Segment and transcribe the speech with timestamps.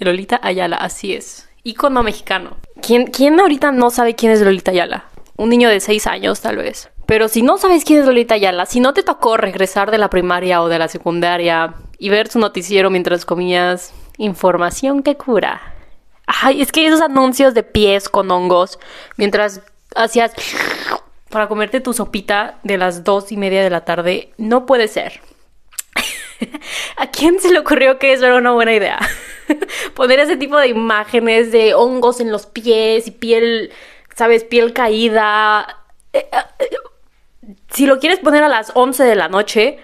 [0.00, 1.48] Lolita Ayala, así es.
[1.62, 2.56] Ícono mexicano.
[2.82, 5.04] ¿Quién, ¿Quién ahorita no sabe quién es Lolita Ayala?
[5.36, 6.90] Un niño de 6 años, tal vez.
[7.06, 10.10] Pero si no sabes quién es Lolita Ayala, si no te tocó regresar de la
[10.10, 15.74] primaria o de la secundaria y ver su noticiero mientras comías información que cura.
[16.26, 18.78] Ay, es que esos anuncios de pies con hongos
[19.16, 19.60] mientras
[19.94, 20.32] hacías
[21.28, 25.20] para comerte tu sopita de las dos y media de la tarde, no puede ser.
[26.96, 28.98] ¿A quién se le ocurrió que eso era una buena idea?
[29.94, 33.72] Poner ese tipo de imágenes de hongos en los pies y piel,
[34.14, 34.44] ¿sabes?
[34.44, 35.84] Piel caída.
[36.12, 36.76] Eh, eh,
[37.70, 39.78] si lo quieres poner a las 11 de la noche,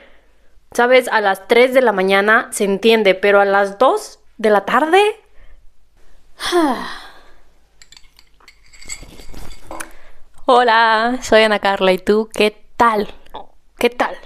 [0.72, 1.08] ¿sabes?
[1.08, 5.00] A las 3 de la mañana se entiende, pero a las 2 de la tarde...
[10.46, 13.14] Hola, soy Ana Carla y tú, ¿qué tal?
[13.78, 14.16] ¿Qué tal?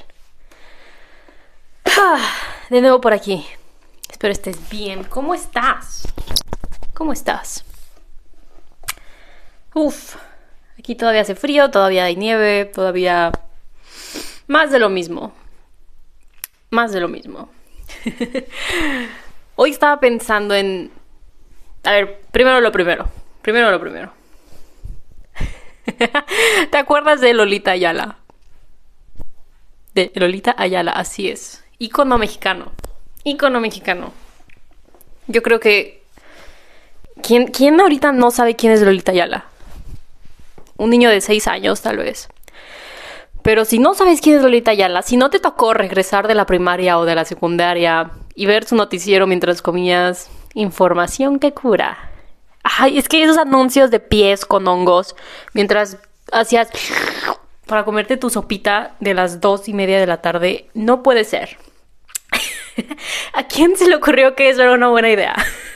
[2.71, 3.47] De nuevo por aquí.
[4.11, 5.05] Espero estés bien.
[5.05, 6.09] ¿Cómo estás?
[6.95, 7.65] ¿Cómo estás?
[9.75, 10.17] Uf,
[10.79, 13.33] aquí todavía hace frío, todavía hay nieve, todavía...
[14.47, 15.33] Más de lo mismo.
[16.71, 17.49] Más de lo mismo.
[19.57, 20.93] Hoy estaba pensando en...
[21.83, 23.09] A ver, primero lo primero.
[23.43, 24.13] Primero lo primero.
[26.71, 28.19] ¿Te acuerdas de Lolita Ayala?
[29.95, 31.64] De Lolita Ayala, así es.
[31.85, 32.73] Ícono mexicano.
[33.25, 34.15] Ícono mexicano.
[35.27, 36.03] Yo creo que.
[37.23, 39.45] ¿Quién, ¿Quién ahorita no sabe quién es Lolita Ayala?
[40.79, 42.29] Un niño de 6 años, tal vez.
[43.43, 46.47] Pero si no sabes quién es Lolita Ayala, si no te tocó regresar de la
[46.47, 52.11] primaria o de la secundaria y ver su noticiero mientras comías información que cura.
[52.63, 55.17] Ay, es que esos anuncios de pies con hongos
[55.53, 55.99] mientras
[56.33, 56.71] hacías
[57.67, 61.59] para comerte tu sopita de las dos y media de la tarde, no puede ser.
[63.33, 65.35] ¿A quién se le ocurrió que eso era una buena idea?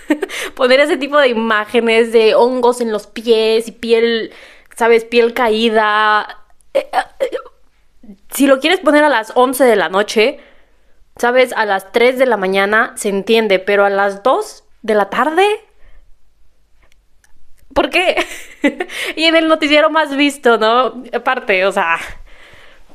[0.54, 4.32] Poner ese tipo de imágenes de hongos en los pies y piel,
[4.74, 5.04] ¿sabes?
[5.04, 6.44] Piel caída.
[6.74, 6.88] Eh,
[7.20, 7.36] eh,
[8.30, 10.40] si lo quieres poner a las 11 de la noche,
[11.16, 11.52] ¿sabes?
[11.52, 15.44] A las 3 de la mañana se entiende, pero a las 2 de la tarde...
[17.74, 18.16] ¿Por qué?
[19.16, 21.04] y en el noticiero más visto, ¿no?
[21.12, 21.98] Aparte, o sea,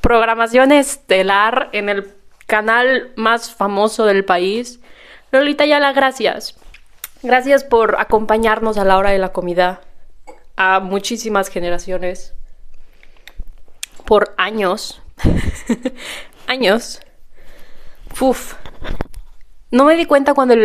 [0.01, 2.13] programación estelar en el
[2.45, 4.79] canal más famoso del país.
[5.31, 6.55] Lolita Yala, gracias.
[7.21, 9.81] Gracias por acompañarnos a la hora de la comida
[10.55, 12.33] a muchísimas generaciones.
[14.05, 15.01] Por años.
[16.47, 16.99] años.
[18.19, 18.55] Uf.
[19.71, 20.55] No me di cuenta cuando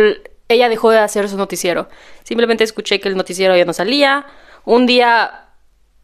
[0.49, 1.87] ella dejó de hacer su noticiero.
[2.23, 4.25] Simplemente escuché que el noticiero ya no salía.
[4.65, 5.47] Un día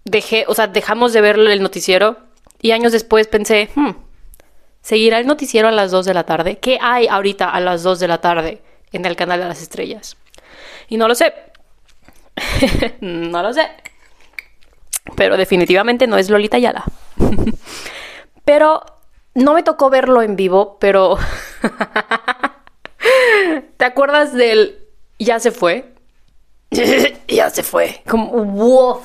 [0.05, 2.17] dejé, o sea, dejamos de ver el noticiero.
[2.61, 3.91] Y años después pensé, hmm,
[4.85, 6.59] ¿Seguirá el noticiero a las 2 de la tarde?
[6.59, 10.15] ¿Qué hay ahorita a las 2 de la tarde en el canal de las estrellas?
[10.89, 11.33] Y no lo sé.
[13.01, 13.67] no lo sé.
[15.15, 16.83] Pero definitivamente no es Lolita Yala.
[18.45, 18.85] pero
[19.33, 21.17] no me tocó verlo en vivo, pero...
[23.77, 24.85] ¿Te acuerdas del...
[25.17, 25.95] Ya se fue?
[27.27, 28.03] ya se fue.
[28.07, 28.29] Como...
[28.29, 29.01] Wow.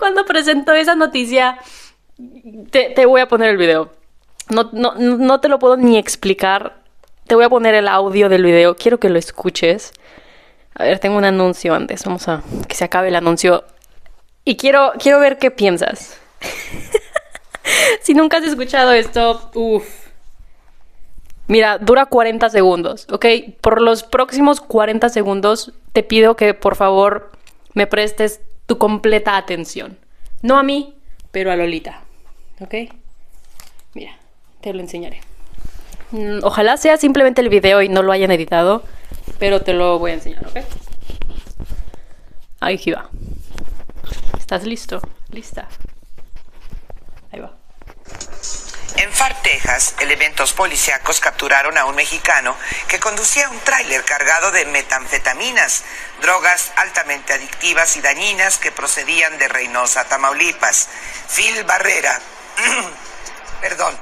[0.00, 1.60] Cuando presentó esa noticia
[2.70, 3.90] te, voy a poner el video.
[4.48, 6.80] No, no, no te lo puedo ni explicar.
[7.26, 8.76] Te voy a poner el audio del video.
[8.76, 9.92] Quiero que lo escuches.
[10.74, 12.04] A ver, tengo un anuncio antes.
[12.04, 13.64] Vamos a que se acabe el anuncio.
[14.44, 16.18] Y quiero, quiero ver qué piensas.
[18.00, 20.02] si nunca has escuchado esto, uff.
[21.48, 23.26] Mira, dura 40 segundos, ¿ok?
[23.60, 27.32] Por los próximos 40 segundos te pido que por favor
[27.74, 29.98] me prestes tu completa atención.
[30.40, 30.94] No a mí,
[31.30, 32.01] pero a Lolita.
[32.62, 32.74] ¿Ok?
[33.94, 34.16] Mira,
[34.60, 35.20] te lo enseñaré.
[36.12, 38.84] Mm, ojalá sea simplemente el video y no lo hayan editado,
[39.38, 40.58] pero te lo voy a enseñar, ¿ok?
[42.60, 43.10] Ahí va.
[44.38, 45.00] ¿Estás listo?
[45.30, 45.66] ¿Lista?
[47.32, 47.52] Ahí va.
[48.96, 52.54] En Far, Texas, elementos policíacos capturaron a un mexicano
[52.86, 55.82] que conducía un tráiler cargado de metanfetaminas,
[56.20, 60.88] drogas altamente adictivas y dañinas que procedían de Reynosa, Tamaulipas.
[61.34, 62.20] Phil Barrera,
[63.60, 63.98] perdón,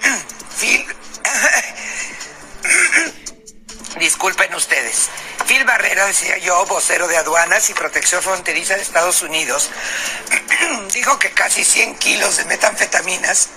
[0.58, 0.86] Phil,
[3.98, 5.10] disculpen ustedes.
[5.46, 9.70] Phil Barrera, decía yo, vocero de aduanas y protección fronteriza de Estados Unidos,
[10.92, 13.50] dijo que casi 100 kilos de metanfetaminas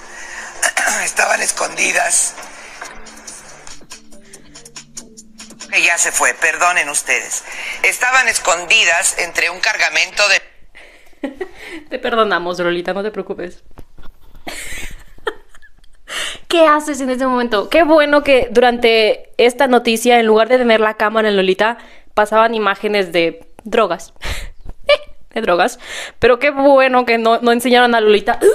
[1.04, 2.34] estaban escondidas.
[5.72, 7.44] Que ya se fue, perdonen ustedes.
[7.84, 10.57] Estaban escondidas entre un cargamento de...
[11.90, 13.64] te perdonamos, Rolita, no te preocupes.
[14.46, 14.54] ¿Qué
[16.48, 17.70] ¿qué haces en ese momento?
[17.70, 21.78] Qué bueno que durante esta noticia, en lugar de tener la cámara en Lolita,
[22.14, 24.14] pasaban imágenes de drogas.
[25.34, 25.80] de drogas.
[26.20, 28.40] Pero qué bueno que no, no enseñaron a Lolita.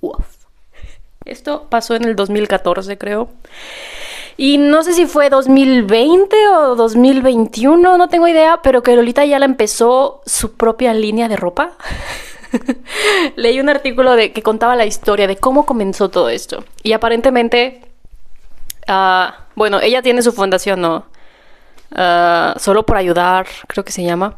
[0.00, 0.38] Uf.
[1.24, 3.28] Esto pasó en el 2014, creo.
[4.40, 9.40] Y no sé si fue 2020 o 2021, no tengo idea, pero que Lolita ya
[9.40, 11.72] la empezó su propia línea de ropa.
[13.36, 16.62] Leí un artículo de, que contaba la historia de cómo comenzó todo esto.
[16.84, 17.80] Y aparentemente,
[18.86, 21.06] ah, bueno, ella tiene su fundación, ¿no?
[21.90, 24.36] Ah, solo por ayudar, creo que se llama.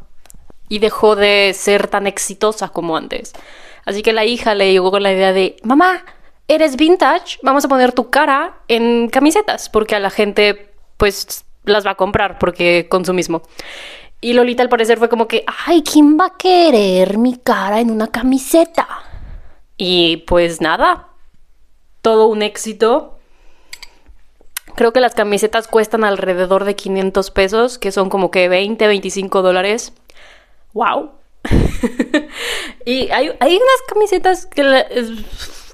[0.71, 3.35] Y dejó de ser tan exitosa como antes.
[3.85, 6.05] Así que la hija le llegó con la idea de, mamá,
[6.51, 11.87] eres vintage, vamos a poner tu cara en camisetas, porque a la gente pues las
[11.87, 13.43] va a comprar porque consumismo.
[14.21, 17.91] Y Lolita al parecer fue como que, ay, ¿quién va a querer mi cara en
[17.91, 18.87] una camiseta?
[19.77, 21.09] Y pues nada,
[22.03, 23.17] todo un éxito.
[24.75, 29.41] Creo que las camisetas cuestan alrededor de 500 pesos, que son como que 20, 25
[29.43, 29.93] dólares.
[30.73, 31.13] ¡Wow!
[32.85, 34.63] y hay, unas camisetas que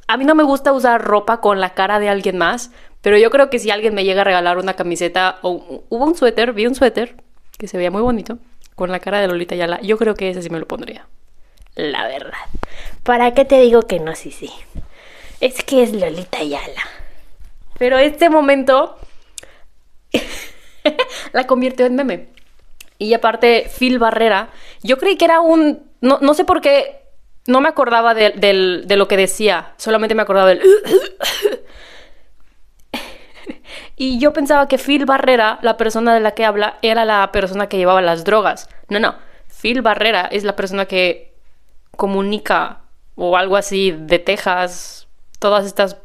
[0.07, 2.71] a mí no me gusta usar ropa con la cara de alguien más,
[3.03, 6.17] pero yo creo que si alguien me llega a regalar una camiseta o hubo un
[6.17, 7.17] suéter, vi un suéter
[7.59, 8.39] que se veía muy bonito,
[8.75, 11.07] con la cara de Lolita Yala, yo creo que ese sí me lo pondría.
[11.75, 12.33] La verdad.
[13.03, 14.15] ¿Para qué te digo que no?
[14.15, 14.51] Sí, sí.
[15.41, 16.83] Es que es Lolita Yala.
[17.79, 18.99] Pero este momento
[21.33, 22.29] la convirtió en meme.
[22.99, 24.49] Y aparte, Phil Barrera,
[24.83, 25.91] yo creí que era un...
[26.01, 27.06] No, no sé por qué,
[27.47, 30.63] no me acordaba de, lo que decía, solamente me acordaba del...
[33.99, 37.69] Y yo pensaba que Phil Barrera, la persona de la que habla, era la persona
[37.69, 38.69] que llevaba las drogas.
[38.89, 39.15] No, no.
[39.49, 41.35] Phil Barrera es la persona que
[41.97, 42.83] comunica
[43.15, 45.09] o algo así de Texas,
[45.39, 45.97] todas estas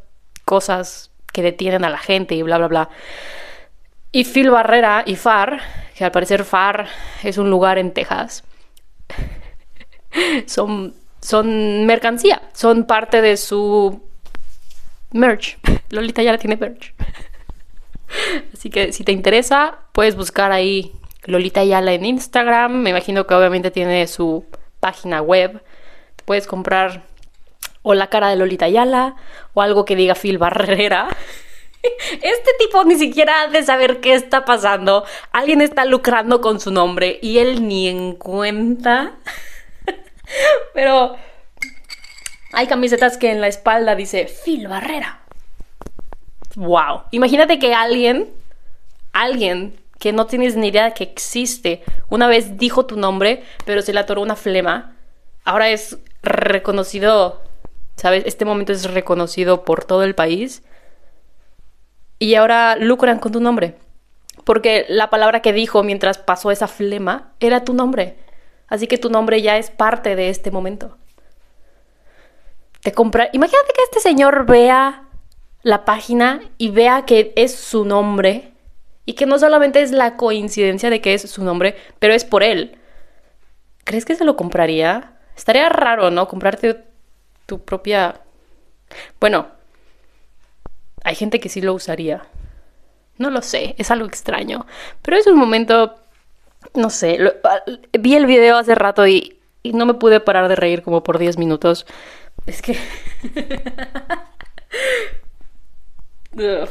[0.46, 2.88] cosas que detienen a la gente y bla, bla, bla.
[4.10, 5.60] Y Phil Barrera y FAR,
[5.94, 6.86] que al parecer FAR
[7.22, 8.44] es un lugar en Texas,
[10.46, 14.02] son, son mercancía, son parte de su
[15.12, 15.58] merch.
[15.88, 16.94] Lolita ya la tiene merch.
[18.52, 20.92] Así que si te interesa, puedes buscar ahí
[21.24, 22.72] Lolita Ayala en Instagram.
[22.72, 24.44] Me imagino que obviamente tiene su
[24.80, 25.62] página web.
[26.24, 27.04] puedes comprar
[27.82, 29.16] o la cara de Lolita Ayala
[29.54, 31.08] o algo que diga Phil Barrera.
[32.12, 35.04] Este tipo ni siquiera ha de saber qué está pasando.
[35.32, 39.14] Alguien está lucrando con su nombre y él ni en cuenta.
[40.74, 41.16] Pero
[42.52, 45.20] hay camisetas que en la espalda dice Phil Barrera.
[46.54, 47.04] Wow.
[47.10, 48.28] Imagínate que alguien,
[49.12, 53.82] alguien que no tienes ni idea de que existe, una vez dijo tu nombre, pero
[53.82, 54.96] se le atoró una flema.
[55.44, 57.40] Ahora es reconocido,
[57.96, 58.24] ¿sabes?
[58.26, 60.62] Este momento es reconocido por todo el país.
[62.18, 63.76] Y ahora lucran con tu nombre.
[64.44, 68.16] Porque la palabra que dijo mientras pasó esa flema era tu nombre.
[68.72, 70.96] Así que tu nombre ya es parte de este momento.
[72.80, 73.28] Te compra...
[73.34, 75.02] Imagínate que este señor vea
[75.62, 78.54] la página y vea que es su nombre
[79.04, 82.42] y que no solamente es la coincidencia de que es su nombre, pero es por
[82.42, 82.78] él.
[83.84, 85.18] ¿Crees que se lo compraría?
[85.36, 86.26] Estaría raro, ¿no?
[86.26, 86.82] Comprarte
[87.44, 88.22] tu propia...
[89.20, 89.48] Bueno,
[91.04, 92.22] hay gente que sí lo usaría.
[93.18, 94.64] No lo sé, es algo extraño.
[95.02, 95.94] Pero es un momento,
[96.74, 97.18] no sé,
[97.98, 101.38] vi el video hace rato y, no me pude parar de reír como por 10
[101.38, 101.86] minutos.
[102.46, 102.76] Es que...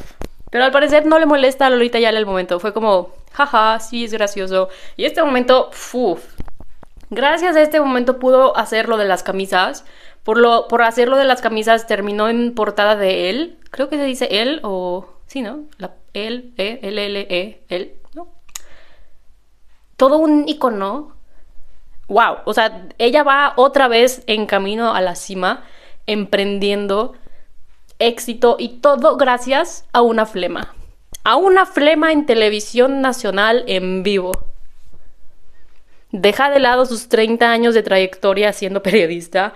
[0.51, 2.60] Pero al parecer no le molesta a Lolita ya en el momento.
[2.60, 4.67] Fue como, jaja, sí, es gracioso.
[4.98, 6.22] Y este momento, uff.
[7.10, 9.86] Gracias a este momento pudo hacer lo de las camisas.
[10.24, 13.58] Por, lo, por hacer lo de las camisas terminó en portada de él.
[13.70, 15.08] Creo que se dice él o...
[15.27, 15.63] Sí, ¿no?
[15.77, 17.93] La, él, E, L, L, E, él.
[20.01, 21.15] Todo un icono.
[22.08, 22.38] Wow.
[22.46, 25.63] O sea, ella va otra vez en camino a la cima,
[26.08, 27.13] emprendiendo
[28.00, 30.74] éxito y todo gracias a una flema.
[31.24, 34.31] A una flema en televisión nacional en vivo.
[36.12, 39.53] Deja de lado sus 30 años de trayectoria siendo periodista.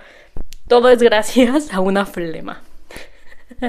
[0.68, 2.62] Todo es gracias a una flema.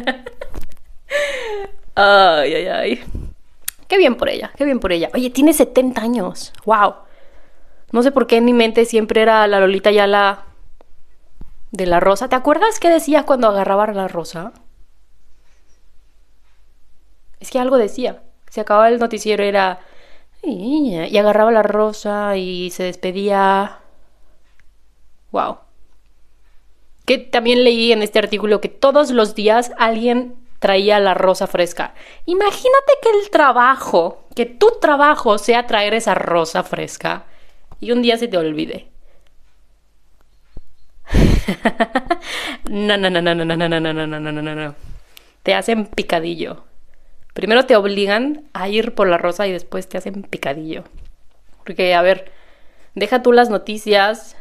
[1.95, 3.03] ay, ay, ay.
[3.87, 5.09] Qué bien por ella, qué bien por ella.
[5.13, 6.53] Oye, tiene 70 años.
[6.65, 6.95] Wow.
[7.91, 10.43] No sé por qué en mi mente siempre era la Lolita ya la
[11.71, 12.27] de la rosa.
[12.27, 14.51] ¿Te acuerdas qué decía cuando agarraba la rosa?
[17.39, 18.23] Es que algo decía.
[18.49, 19.79] Se acababa el noticiero, era...
[20.43, 23.79] Y agarraba la rosa y se despedía.
[25.31, 25.57] Wow.
[27.05, 31.93] que también leí en este artículo que todos los días alguien traía la rosa fresca.
[32.25, 37.25] Imagínate que el trabajo, que tu trabajo sea traer esa rosa fresca
[37.79, 38.87] y un día se te olvide.
[42.69, 44.75] no, no, no, no, no, no, no, no, no, no, no, no, no.
[45.43, 46.63] Te hacen picadillo.
[47.33, 50.83] Primero te obligan a ir por la rosa y después te hacen picadillo.
[51.63, 52.31] Porque, a ver,
[52.95, 54.35] deja tú las noticias,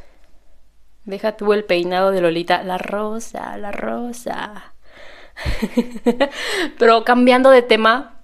[1.05, 4.73] deja tú el peinado de Lolita, la rosa, la rosa.
[6.79, 8.21] Pero cambiando de tema,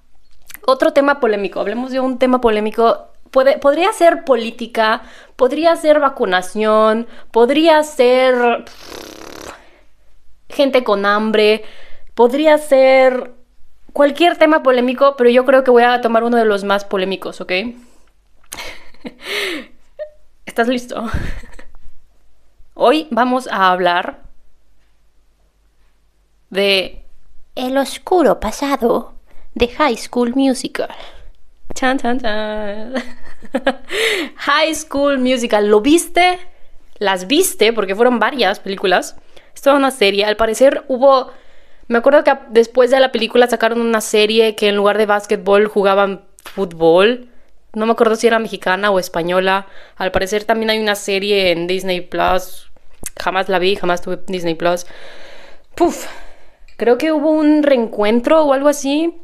[0.67, 3.09] otro tema polémico, hablemos de un tema polémico.
[3.31, 5.03] Puede, podría ser política,
[5.37, 8.65] podría ser vacunación, podría ser
[10.51, 11.65] gente con hambre,
[12.15, 13.33] podría ser
[13.93, 17.41] cualquier tema polémico, pero yo creo que voy a tomar uno de los más polémicos,
[17.41, 17.53] ¿ok?
[20.47, 21.05] ¿Estás listo?
[22.75, 24.23] Hoy vamos a hablar
[26.51, 27.02] de
[27.55, 29.15] el oscuro pasado
[29.55, 30.89] de High School Musical.
[31.75, 32.95] Chan, chan, chan.
[34.37, 35.69] High School Musical.
[35.69, 36.39] ¿Lo viste?
[36.99, 37.73] ¿Las viste?
[37.73, 39.17] Porque fueron varias películas.
[39.55, 40.25] Esto era una serie.
[40.25, 41.31] Al parecer hubo...
[41.89, 45.67] Me acuerdo que después de la película sacaron una serie que en lugar de básquetbol
[45.67, 47.29] jugaban fútbol.
[47.75, 49.67] No me acuerdo si era mexicana o española.
[49.97, 52.71] Al parecer también hay una serie en Disney Plus.
[53.21, 54.87] Jamás la vi, jamás tuve Disney Plus.
[55.75, 56.07] Puf,
[56.83, 59.15] Creo que hubo un reencuentro o algo así,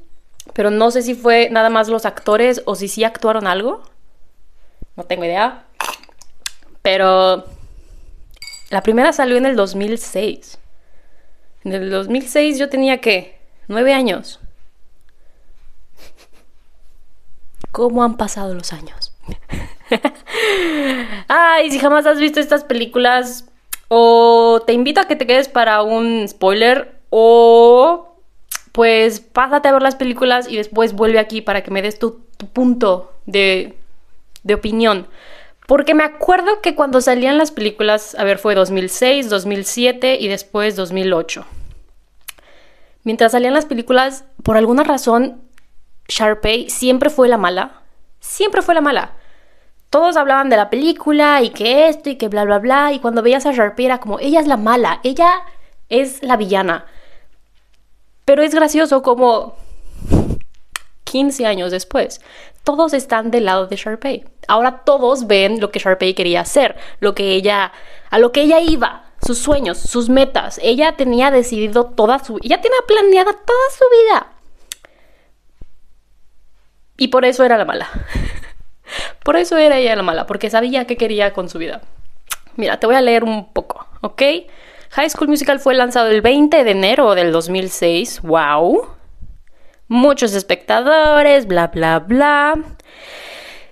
[0.52, 3.82] pero no sé si fue nada más los actores o si sí actuaron algo.
[4.94, 5.64] No tengo idea.
[6.82, 7.46] Pero
[8.70, 10.56] la primera salió en el 2006.
[11.64, 14.38] En el 2006 yo tenía que nueve años.
[17.72, 19.16] ¿Cómo han pasado los años?
[21.26, 23.46] Ay, si jamás has visto estas películas,
[23.88, 28.16] o te invito a que te quedes para un spoiler, o
[28.72, 32.20] pues pásate a ver las películas y después vuelve aquí para que me des tu,
[32.52, 33.76] punto de,
[34.44, 35.08] de opinión.
[35.66, 40.76] Porque me acuerdo que cuando salían las películas, a ver, fue 2006, 2007 y después
[40.76, 41.44] 2008.
[43.02, 45.42] Mientras salían las películas, por alguna razón,
[46.08, 47.82] Sharpay siempre fue la mala.
[48.20, 49.12] Siempre fue la mala.
[49.90, 52.92] Todos hablaban de la película y que esto y que bla, bla, bla.
[52.92, 55.42] Y cuando veías a Sharpay era como, ella es la mala, ella
[55.88, 56.86] es la villana.
[58.28, 59.56] Pero es gracioso como
[61.04, 62.20] 15 años después,
[62.62, 64.26] todos están del lado de Sharpay.
[64.48, 67.72] Ahora todos ven lo que Sharpay quería hacer, lo que ella,
[68.10, 70.60] a lo que ella iba, sus sueños, sus metas.
[70.62, 74.26] Ella tenía decidido toda su, ella tenía planeada toda su vida.
[76.98, 77.88] Y por eso era la mala.
[79.24, 81.80] por eso era ella la mala, porque sabía qué quería con su vida.
[82.56, 84.22] Mira, te voy a leer un poco, ¿ok?
[84.90, 88.22] High School Musical fue lanzado el 20 de enero del 2006.
[88.22, 88.86] ¡Wow!
[89.86, 92.54] Muchos espectadores, bla, bla, bla.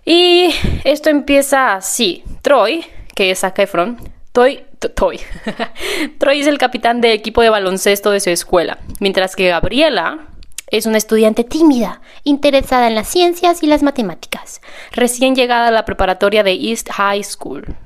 [0.04, 0.54] Y
[0.84, 2.22] esto empieza así.
[2.42, 3.98] Troy, que es Zac Efron,
[4.32, 5.20] Troy, Troy.
[6.18, 10.28] Troy es el capitán del equipo de baloncesto de su escuela, mientras que Gabriela
[10.68, 14.60] es una estudiante tímida, interesada en las ciencias y las matemáticas,
[14.92, 17.76] recién llegada a la preparatoria de East High School.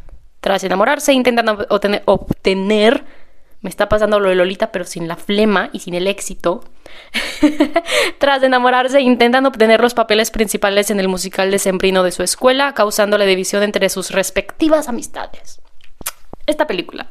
[0.41, 3.05] Tras enamorarse, intentan obtener, obtener
[3.63, 6.65] me está pasando lo de Lolita, pero sin la flema y sin el éxito.
[8.19, 12.73] Tras enamorarse, intentan obtener los papeles principales en el musical de Sembrino de su escuela,
[12.73, 15.61] causando la división entre sus respectivas amistades.
[16.47, 17.09] Esta película.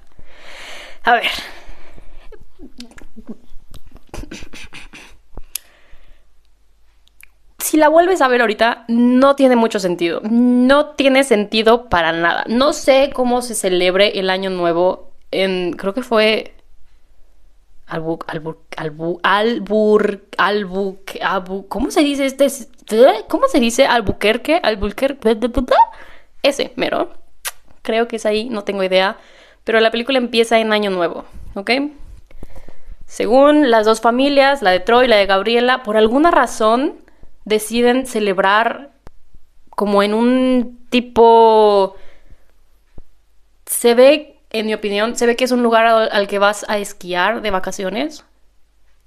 [1.04, 1.30] A ver.
[7.60, 10.22] Si la vuelves a ver ahorita, no tiene mucho sentido.
[10.24, 12.44] No tiene sentido para nada.
[12.48, 16.54] No sé cómo se celebre el año nuevo en, creo que fue
[17.90, 22.48] Albu, albu, albu, albur, albu, albu, ¿cómo se dice este?
[23.28, 24.60] ¿Cómo se dice Albuquerque?
[24.62, 25.36] Albuquerque,
[26.44, 27.12] ese, mero.
[27.82, 29.18] Creo que es ahí, no tengo idea.
[29.64, 31.72] Pero la película empieza en Año Nuevo, ¿ok?
[33.08, 36.94] Según las dos familias, la de Troy y la de Gabriela, por alguna razón
[37.46, 38.92] deciden celebrar
[39.72, 41.96] como en un tipo...
[43.66, 46.78] Se ve en mi opinión, se ve que es un lugar al, que vas a
[46.78, 48.26] esquiar de vacaciones.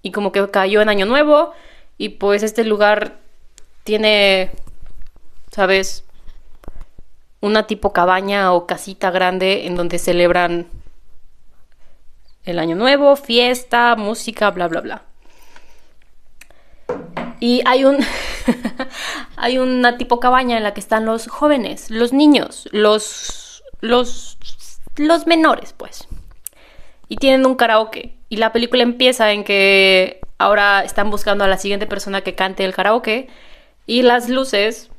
[0.02, 1.52] Y como que cayó en Año Nuevo.
[1.98, 3.18] Y pues este lugar
[3.84, 4.50] tiene,
[5.50, 6.04] ¿sabes?
[7.40, 10.68] Una tipo cabaña o casita grande en donde celebran
[12.44, 15.02] el Año Nuevo, fiesta, música, bla, bla, bla.
[17.40, 17.98] Y hay un.
[19.36, 23.64] hay una tipo cabaña en la que están los jóvenes, los niños, los.
[23.80, 24.38] los
[24.96, 26.06] los menores, pues.
[27.08, 28.14] y tienen un karaoke.
[28.28, 32.64] Y la película empieza en que ahora están buscando a la siguiente persona que cante
[32.64, 33.28] el karaoke
[33.86, 34.90] y las luces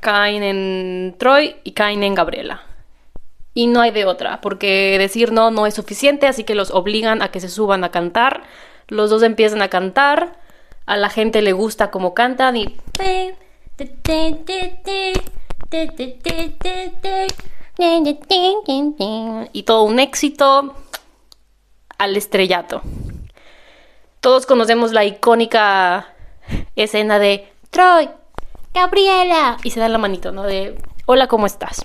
[0.00, 2.62] caen en Troy y caen en Gabriela.
[3.54, 7.22] Y no hay de otra, porque decir no no es suficiente, así que los obligan
[7.22, 8.42] a que se suban a cantar.
[8.86, 10.38] Los dos empiezan a cantar,
[10.84, 12.76] a la gente le gusta como cantan y...
[17.78, 20.74] Y todo un éxito
[21.98, 22.82] al estrellato.
[24.20, 26.08] Todos conocemos la icónica
[26.74, 28.08] escena de Troy,
[28.72, 30.42] Gabriela, y se dan la manito, ¿no?
[30.42, 31.84] De, hola, ¿cómo estás?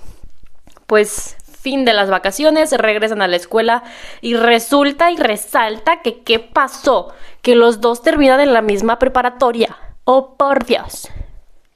[0.86, 3.84] Pues fin de las vacaciones, regresan a la escuela
[4.20, 9.76] y resulta y resalta que qué pasó, que los dos terminan en la misma preparatoria.
[10.04, 11.08] Oh, por Dios.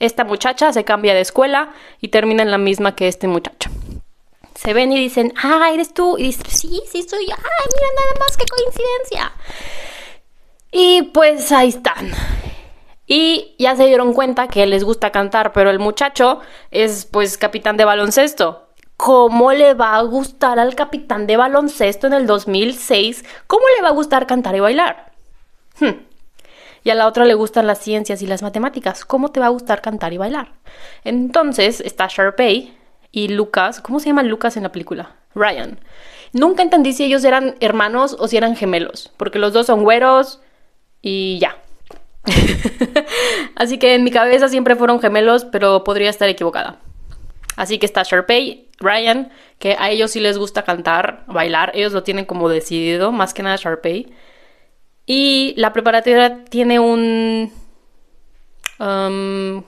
[0.01, 1.71] Esta muchacha se cambia de escuela
[2.01, 3.71] y termina en la misma que este muchacho.
[4.57, 6.17] Se ven y dicen, ah, eres tú.
[6.19, 7.35] Y dicen, sí, sí, soy yo.
[7.37, 9.33] Ay, mira nada más, qué coincidencia.
[10.73, 12.13] Y pues ahí están.
[13.07, 17.77] Y ya se dieron cuenta que les gusta cantar, pero el muchacho es pues capitán
[17.77, 18.67] de baloncesto.
[18.97, 23.25] ¿Cómo le va a gustar al capitán de baloncesto en el 2006?
[23.47, 25.13] ¿Cómo le va a gustar cantar y bailar?
[25.79, 26.07] Hmm.
[26.83, 29.05] Y a la otra le gustan las ciencias y las matemáticas.
[29.05, 30.53] ¿Cómo te va a gustar cantar y bailar?
[31.05, 32.76] Entonces está Sharpay
[33.17, 33.81] y Lucas.
[33.81, 35.17] ¿Cómo se llama Lucas en la película?
[35.35, 35.81] Ryan.
[36.35, 40.43] Nunca entendí si ellos eran hermanos o si eran gemelos, porque los dos son güeros
[41.01, 41.57] y ya.
[43.57, 46.79] Así que en mi cabeza siempre fueron gemelos, pero podría estar equivocada.
[47.57, 52.03] Así que está Sharpay, Ryan, que a ellos sí les gusta cantar, bailar, ellos lo
[52.03, 54.13] tienen como decidido, más que nada Sharpay.
[55.07, 57.51] Y la preparatoria tiene un...
[58.79, 59.63] Um,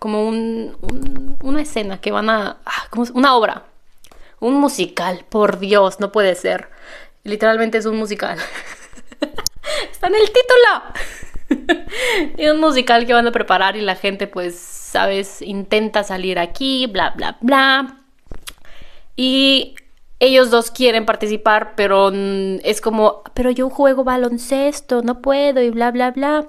[0.00, 2.56] como un, una escena que van a...
[2.66, 3.64] Ah, como una obra.
[4.40, 6.70] Un musical, por Dios, no puede ser.
[7.22, 8.38] Literalmente es un musical.
[9.92, 11.84] Está en el título.
[12.38, 16.86] y un musical que van a preparar y la gente pues, sabes, intenta salir aquí,
[16.86, 17.98] bla, bla, bla.
[19.16, 19.74] Y
[20.18, 25.90] ellos dos quieren participar, pero es como, pero yo juego baloncesto, no puedo y bla,
[25.90, 26.48] bla, bla.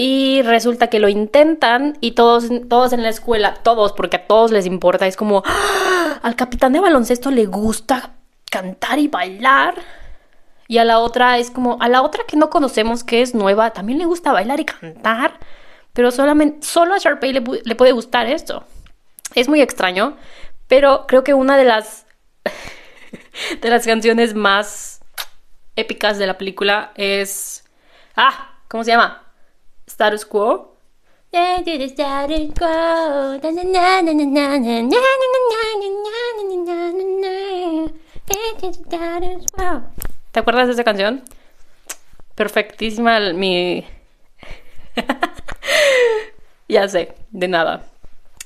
[0.00, 4.52] Y resulta que lo intentan y todos, todos en la escuela, todos, porque a todos
[4.52, 6.20] les importa, es como, ¡Ah!
[6.22, 8.12] al capitán de baloncesto le gusta
[8.48, 9.74] cantar y bailar.
[10.68, 13.72] Y a la otra es como, a la otra que no conocemos, que es nueva,
[13.72, 15.40] también le gusta bailar y cantar,
[15.92, 18.62] pero solamente, solo a Sharpay le, le puede gustar esto.
[19.34, 20.16] Es muy extraño,
[20.68, 22.06] pero creo que una de las,
[23.60, 25.00] de las canciones más
[25.74, 27.64] épicas de la película es,
[28.14, 29.24] ah, ¿cómo se llama?
[29.98, 30.76] Status Quo.
[40.30, 41.24] ¿Te acuerdas de esa canción?
[42.36, 43.84] Perfectísima mi...
[46.68, 47.82] ya sé, de nada.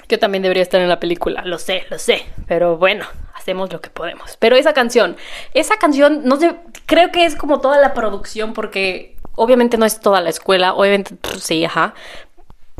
[0.08, 3.82] Yo también debería estar en la película, lo sé, lo sé, pero bueno, hacemos lo
[3.82, 4.38] que podemos.
[4.38, 5.18] Pero esa canción,
[5.52, 10.00] esa canción, no sé, creo que es como toda la producción porque obviamente no es
[10.00, 11.94] toda la escuela, obviamente pues, sí, ajá,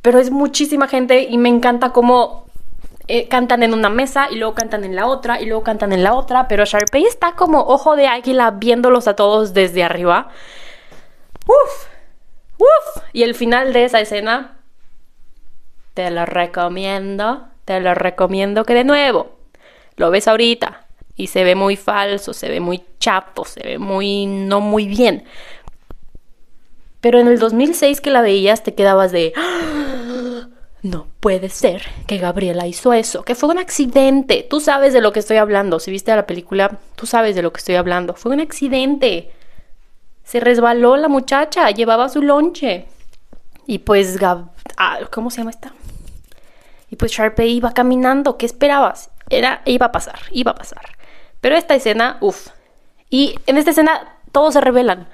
[0.03, 2.47] pero es muchísima gente y me encanta cómo
[3.09, 6.05] eh, cantan en una mesa y luego cantan en la otra y luego cantan en
[6.05, 10.29] la otra, pero Sharpay está como ojo de águila viéndolos a todos desde arriba.
[11.47, 11.87] Uf,
[12.59, 13.03] uf.
[13.12, 14.57] Y el final de esa escena,
[15.95, 19.37] te lo recomiendo, te lo recomiendo que de nuevo
[19.97, 20.87] lo ves ahorita
[21.17, 25.25] y se ve muy falso, se ve muy chapo, se ve muy no muy bien.
[27.03, 29.35] Pero en el 2006 que la veías te quedabas de
[30.83, 34.45] no puede ser que Gabriela hizo eso, que fue un accidente.
[34.49, 35.79] Tú sabes de lo que estoy hablando.
[35.79, 38.15] Si viste la película, tú sabes de lo que estoy hablando.
[38.15, 39.31] Fue un accidente.
[40.25, 42.87] Se resbaló la muchacha, llevaba su lonche.
[43.67, 44.19] Y pues,
[44.77, 45.73] ah, ¿cómo se llama esta?
[46.91, 48.37] Y pues Sharpay iba caminando.
[48.37, 49.11] ¿Qué esperabas?
[49.31, 50.97] Era, iba a pasar, iba a pasar.
[51.41, 52.49] Pero esta escena, uff.
[53.09, 55.09] Y en esta escena todos se revelan.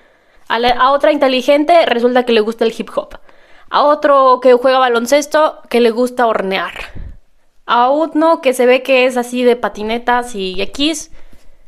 [0.48, 3.18] A otra inteligente resulta que le gusta el hip hop
[3.70, 6.74] a otro que juega baloncesto que le gusta hornear,
[7.66, 11.10] a uno que se ve que es así de patinetas y X,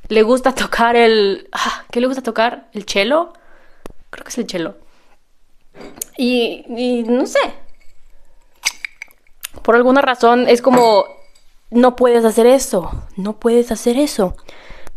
[0.08, 1.48] le gusta tocar el...
[1.52, 2.68] Ah, ¿Qué le gusta tocar?
[2.72, 3.32] ¿El chelo?
[4.08, 4.76] Creo que es el chelo.
[6.16, 7.38] Y, y no sé.
[9.62, 11.04] Por alguna razón es como,
[11.70, 14.36] no puedes hacer eso, no puedes hacer eso.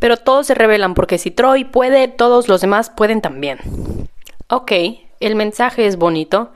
[0.03, 3.59] Pero todos se revelan porque si Troy puede, todos los demás pueden también.
[4.49, 4.73] Ok,
[5.21, 6.51] el mensaje es bonito.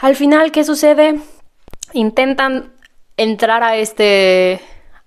[0.00, 1.20] Al final, ¿qué sucede?
[1.92, 2.72] Intentan
[3.18, 4.62] entrar a este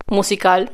[0.05, 0.69] musical.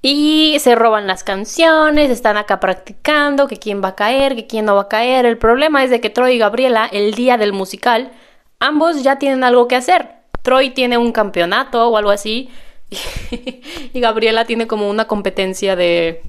[0.00, 4.64] Y se roban las canciones, están acá practicando, que quién va a caer, que quién
[4.64, 5.26] no va a caer.
[5.26, 8.12] El problema es de que Troy y Gabriela, el día del musical,
[8.60, 10.08] ambos ya tienen algo que hacer.
[10.40, 12.48] Troy tiene un campeonato o algo así.
[13.92, 16.22] y Gabriela tiene como una competencia de...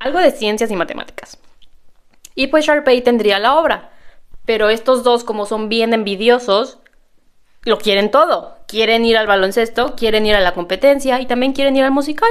[0.00, 1.38] Algo de ciencias y matemáticas.
[2.34, 3.90] Y pues Sharpay tendría la obra.
[4.44, 6.78] Pero estos dos, como son bien envidiosos,
[7.64, 8.56] lo quieren todo.
[8.66, 12.30] Quieren ir al baloncesto, quieren ir a la competencia y también quieren ir al musical.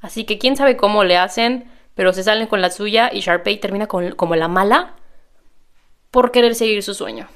[0.00, 3.58] Así que quién sabe cómo le hacen, pero se salen con la suya y Sharpay
[3.58, 4.94] termina con, como la mala
[6.10, 7.28] por querer seguir su sueño.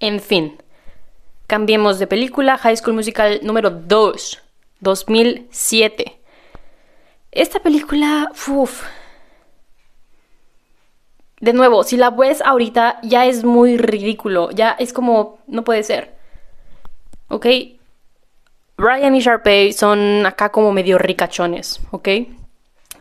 [0.00, 0.58] En fin,
[1.50, 2.56] cambiemos de película.
[2.58, 4.40] High School Musical número 2,
[4.78, 6.20] 2007.
[7.32, 8.84] Esta película, uff,
[11.40, 15.82] de nuevo, si la ves ahorita ya es muy ridículo, ya es como, no puede
[15.82, 16.14] ser.
[17.26, 17.46] ¿Ok?
[18.76, 22.08] Ryan y Sharpay son acá como medio ricachones, ¿ok?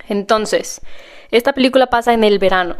[0.07, 0.81] Entonces,
[1.29, 2.77] esta película pasa en el verano.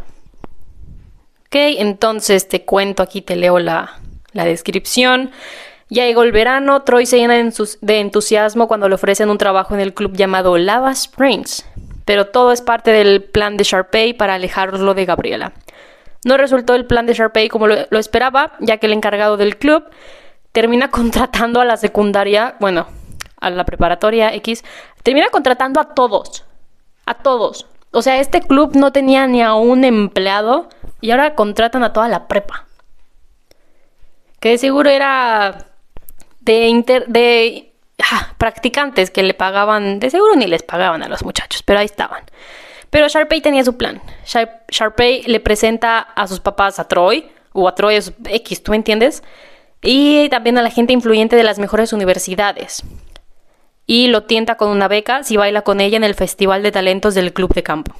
[1.46, 1.54] ¿Ok?
[1.54, 3.99] Entonces te cuento aquí, te leo la,
[4.32, 5.30] la descripción.
[5.88, 9.80] Ya llegó el verano, Troy se llena de entusiasmo cuando le ofrecen un trabajo en
[9.80, 11.64] el club llamado Lava Springs
[12.10, 15.52] pero todo es parte del plan de Sharpay para alejarlo de Gabriela.
[16.24, 19.84] No resultó el plan de Sharpay como lo, esperaba, ya que el encargado del club
[20.50, 22.88] termina contratando a la secundaria, bueno,
[23.40, 24.64] a la preparatoria X,
[25.04, 26.44] termina contratando a todos,
[27.06, 27.68] a todos.
[27.92, 30.68] O sea, este club no tenía ni a un empleado
[31.00, 32.66] y ahora contratan a toda la prepa.
[34.40, 35.66] Que de seguro era
[36.40, 37.72] de, de
[38.38, 42.24] practicantes que le pagaban, de seguro ni les pagaban a los muchachos, pero ahí estaban.
[42.90, 44.02] Pero Sharpay tenía su plan.
[44.68, 49.22] Sharpay le presenta a sus papás a Troy, o a Troy X, ¿tú me entiendes?
[49.82, 52.82] Y también a la gente influyente de las mejores universidades.
[53.86, 57.14] Y lo tienta con una beca si baila con ella en el Festival de Talentos
[57.14, 57.94] del Club de Campo.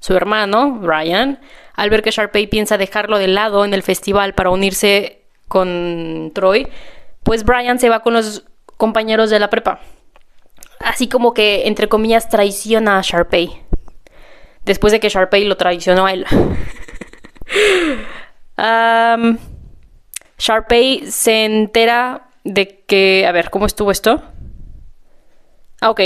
[0.00, 1.40] Su hermano, Ryan,
[1.74, 5.21] al ver que Sharpay piensa dejarlo de lado en el festival para unirse
[5.52, 6.66] con Troy,
[7.24, 8.42] pues Brian se va con los
[8.78, 9.80] compañeros de la prepa.
[10.78, 13.60] Así como que, entre comillas, traiciona a Sharpay.
[14.64, 16.24] Después de que Sharpay lo traicionó a él.
[20.38, 23.26] Sharpay se entera de que...
[23.26, 24.22] A ver, ¿cómo estuvo esto?
[25.82, 26.00] Ah, ok.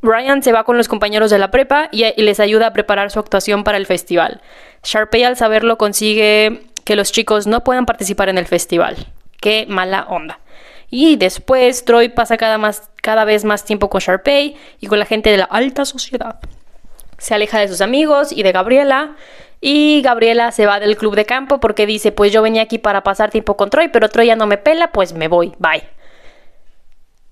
[0.00, 3.10] Ryan se va con los compañeros de la prepa y, y, les ayuda a preparar
[3.10, 4.40] su actuación para el festival.
[4.82, 8.96] Sharpay al saberlo consigue que los chicos no puedan participar en el festival.
[9.42, 10.40] Qué mala onda.
[10.88, 15.04] Y después Troy pasa cada, más, cada vez más tiempo con Sharpay y con la
[15.04, 16.40] gente de la alta sociedad.
[17.18, 19.16] Se aleja de sus amigos y de Gabriela.
[19.60, 23.02] Y Gabriela se va del club de campo porque dice, pues yo venía aquí para
[23.02, 25.82] pasar tiempo con Troy, pero Troy ya no me pela, pues me voy, bye.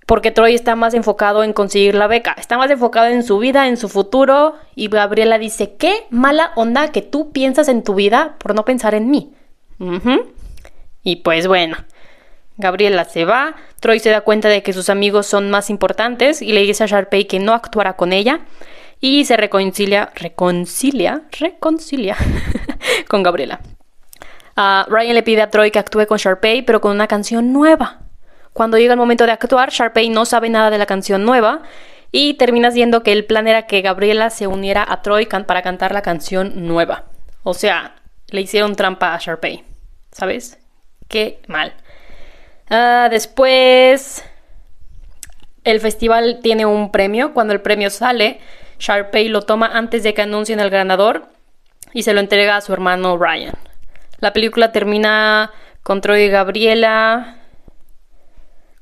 [0.05, 3.69] Porque Troy está más enfocado en conseguir la beca, está más enfocado en su vida,
[3.69, 4.57] en su futuro.
[4.75, 8.95] Y Gabriela dice, qué mala onda que tú piensas en tu vida por no pensar
[8.95, 9.33] en mí.
[11.02, 11.76] Y pues bueno,
[12.56, 16.52] Gabriela se va, Troy se da cuenta de que sus amigos son más importantes y
[16.52, 18.40] le dice a Sharpay que no actuará con ella
[19.00, 22.16] y se reconcilia, reconcilia, reconcilia
[23.08, 23.60] con Gabriela.
[24.56, 28.00] Uh, Ryan le pide a Troy que actúe con Sharpay pero con una canción nueva.
[28.54, 31.60] Cuando llega el momento de actuar, Sharpay no sabe nada de la canción nueva
[32.10, 35.92] y termina siendo que el plan era que Gabriela se uniera a Troy para cantar
[35.92, 37.04] la canción nueva.
[37.42, 37.96] O sea,
[38.28, 39.64] le hicieron trampa a Sharpay.
[40.12, 40.58] ¿Sabes?
[41.08, 41.74] Qué mal.
[42.70, 44.24] Ah, después,
[45.64, 47.32] el festival tiene un premio.
[47.32, 48.40] Cuando el premio sale,
[48.78, 51.28] Sharpay lo toma antes de que anuncien el ganador
[51.92, 53.54] y se lo entrega a su hermano Ryan.
[54.18, 55.50] La película termina
[55.82, 57.36] con Troy y Gabriela,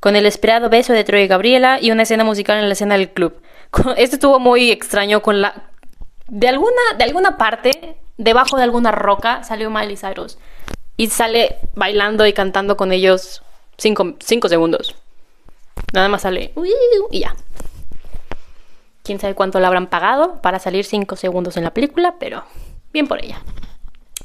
[0.01, 2.97] con el esperado beso de Troy y Gabriela y una escena musical en la escena
[2.97, 3.41] del club.
[3.97, 5.71] Este estuvo muy extraño con la...
[6.27, 10.39] De alguna, de alguna parte, debajo de alguna roca, salió Miley Cyrus.
[10.97, 13.43] Y sale bailando y cantando con ellos
[13.77, 14.95] Cinco, segundos.
[15.93, 16.53] Nada más sale
[17.11, 17.35] y ya.
[19.03, 22.45] Quién sabe cuánto le habrán pagado para salir cinco segundos en la película, pero
[22.93, 23.43] bien por ella.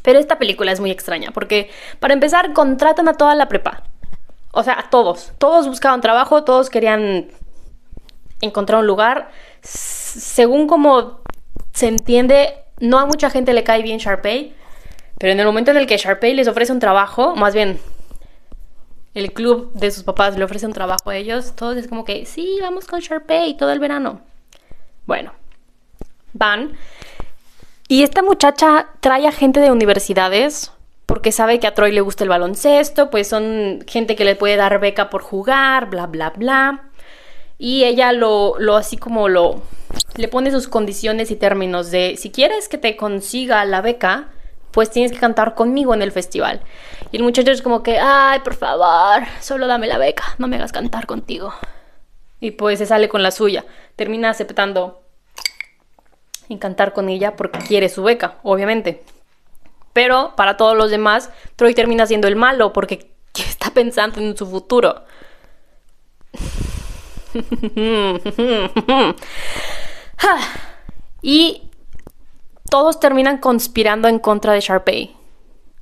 [0.02, 3.84] Pero esta película es muy extraña porque, para empezar, contratan a toda la prepa.
[4.52, 5.34] O sea, a todos.
[5.38, 7.30] Todos buscaban trabajo, todos querían
[8.41, 9.32] encontrar un lugar.
[9.62, 11.21] según como
[11.73, 14.54] se entiende, no a mucha gente le cae bien Sharpay,
[15.18, 17.80] pero en el momento en el que Sharpay les ofrece un trabajo, más bien
[19.13, 22.26] el club de sus papás le ofrece un trabajo a ellos, todos es como que,
[22.26, 24.22] sí, vamos con Sharpay todo el verano.
[25.06, 25.34] Bueno,
[26.34, 26.78] van.
[27.88, 30.72] Y esta muchacha trae a gente de universidades
[31.08, 34.58] porque sabe que a Troy le gusta el baloncesto, pues son gente que le puede
[34.58, 36.88] dar beca por jugar, bla, bla, bla.
[37.60, 39.62] Y ella lo, lo así como lo,
[40.15, 44.30] le pone sus condiciones y términos de si quieres que te consiga la beca,
[44.72, 46.62] pues tienes que cantar conmigo en el festival.
[47.12, 50.56] Y el muchacho es como que, ay, por favor, solo dame la beca, no me
[50.56, 51.54] hagas cantar contigo.
[52.39, 53.65] Y pues se sale con la suya.
[53.98, 55.02] Termina aceptando
[56.48, 59.04] y cantar con ella porque quiere su beca, obviamente.
[59.91, 64.45] Pero para todos los demás, Troy termina siendo el malo porque está pensando en su
[64.45, 65.04] futuro.
[71.22, 71.70] y
[72.70, 75.15] todos terminan conspirando en contra de Sharpay.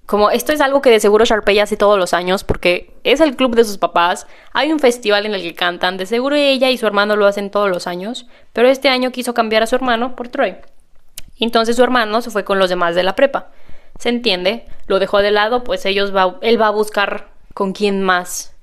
[0.05, 3.35] Como esto es algo que de seguro Sharpay hace todos los años porque es el
[3.35, 6.77] club de sus papás, hay un festival en el que cantan, de seguro ella y
[6.77, 10.15] su hermano lo hacen todos los años, pero este año quiso cambiar a su hermano
[10.15, 10.55] por Troy.
[11.39, 13.47] Entonces su hermano se fue con los demás de la prepa.
[13.99, 14.65] ¿Se entiende?
[14.87, 18.55] Lo dejó de lado, pues ellos va, él va a buscar con quién más,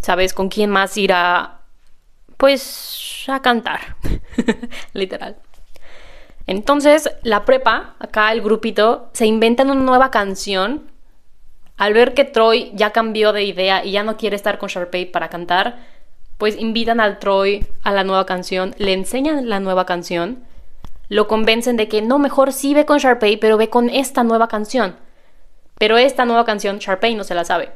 [0.00, 0.34] ¿sabes?
[0.34, 1.61] Con quién más ir a,
[2.42, 3.94] pues, a cantar,
[4.94, 5.36] literal.
[6.48, 10.90] Entonces, la prepa, acá el grupito, se inventan una nueva canción.
[11.76, 15.12] Al ver que Troy ya cambió de idea y ya no quiere estar con Sharpay
[15.12, 15.86] para cantar,
[16.36, 20.42] pues invitan al Troy a la nueva canción, le enseñan la nueva canción,
[21.08, 24.48] lo convencen de que no, mejor sí ve con Sharpay, pero ve con esta nueva
[24.48, 24.96] canción.
[25.78, 27.70] Pero esta nueva canción Sharpay no se la sabe.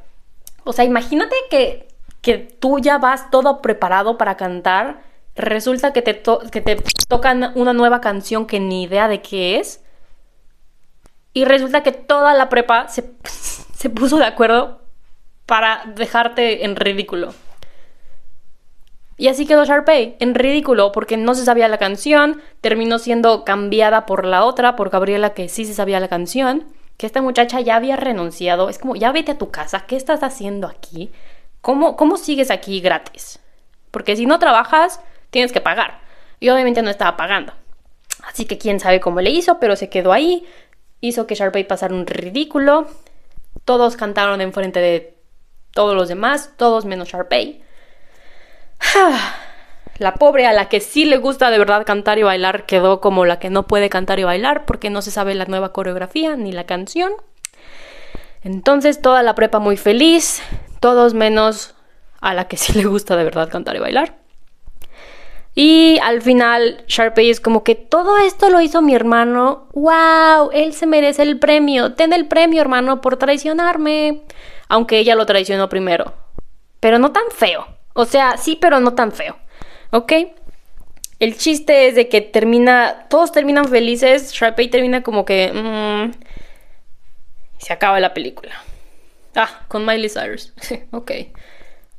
[0.65, 1.86] O sea, imagínate que,
[2.27, 5.01] que tú ya vas todo preparado para cantar
[5.37, 9.81] resulta que te, que te tocan una nueva canción que ni idea de qué es.
[11.33, 14.81] Y resulta que toda la prepa se, se puso de acuerdo
[15.47, 17.33] para dejarte en ridículo.
[19.17, 24.05] Y así quedó Sharpay, en ridículo, porque no se sabía la canción, terminó siendo cambiada
[24.05, 26.65] por la otra, por Gabriela, que sí se sabía la canción,
[26.97, 28.69] que esta muchacha ya había renunciado.
[28.69, 31.13] Es como, ya vete a tu casa, ¿qué estás haciendo aquí?
[31.67, 33.41] ¿Cómo, cómo sigues aquí gratis?
[33.91, 35.01] Porque si no trabajas,
[35.31, 35.99] tienes que pagar.
[36.39, 37.55] Y obviamente no estaba pagando.
[38.23, 40.47] Así que quién sabe cómo le hizo, pero se quedó ahí.
[41.01, 42.87] Hizo que Sharpay pasara un ridículo.
[43.65, 45.19] Todos cantaron enfrente de
[45.73, 47.61] todos los demás, todos menos Sharpay.
[49.99, 53.27] La pobre a la que sí le gusta de verdad cantar y bailar quedó como
[53.27, 56.53] la que no puede cantar y bailar porque no se sabe la nueva coreografía ni
[56.53, 57.13] la canción.
[58.45, 60.41] Entonces toda la prepa muy feliz,
[60.87, 61.75] todos menos
[62.21, 64.15] a la que sí le gusta de verdad cantar y bailar.
[65.53, 69.67] Y al final Sharpay es como que todo esto lo hizo mi hermano.
[69.73, 70.51] ¡Wow!
[70.53, 71.95] Él se merece el premio.
[71.95, 74.23] Ten el premio, hermano, por traicionarme.
[74.69, 76.13] Aunque ella lo traicionó primero.
[76.79, 77.67] Pero no tan feo.
[77.95, 79.39] O sea, sí, pero no tan feo.
[79.91, 80.13] ¿Ok?
[81.19, 83.07] El chiste es de que termina.
[83.09, 84.33] Todos terminan felices.
[84.33, 85.51] Sharpay termina como que.
[85.53, 86.13] Mm,
[87.59, 88.53] se acaba la película.
[89.37, 90.53] Ah, con Miley Cyrus.
[90.91, 91.13] ok.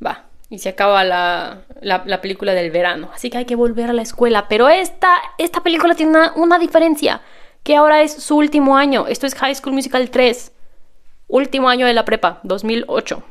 [0.06, 1.66] Va y se acaba la,
[2.22, 3.10] película del verano.
[3.14, 4.48] Así que hay que volver a la escuela.
[4.48, 7.22] Pero esta, esta película tiene una, una, diferencia,
[7.64, 9.08] que ahora es su último año.
[9.08, 10.54] Esto es High School Musical 3.
[11.28, 13.24] Último año de la prepa, 2008.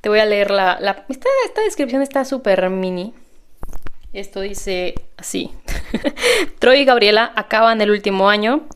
[0.00, 0.78] Te voy a leer la...
[0.80, 3.12] la esta, esta descripción está súper mini.
[4.12, 5.50] Esto dice así.
[6.60, 8.68] Troy y Gabriela acaban el último año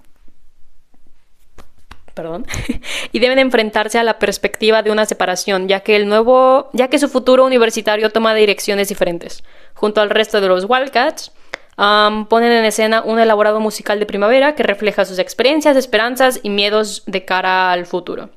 [2.19, 2.47] perdón,
[3.13, 6.99] y deben enfrentarse a la perspectiva de una separación, ya que el nuevo, ya que
[6.99, 9.45] su futuro universitario toma direcciones diferentes.
[9.75, 11.31] Junto al resto de los Wildcats,
[11.77, 17.05] ponen en escena un elaborado musical de primavera que refleja sus experiencias, esperanzas y miedos
[17.07, 18.31] de cara al futuro.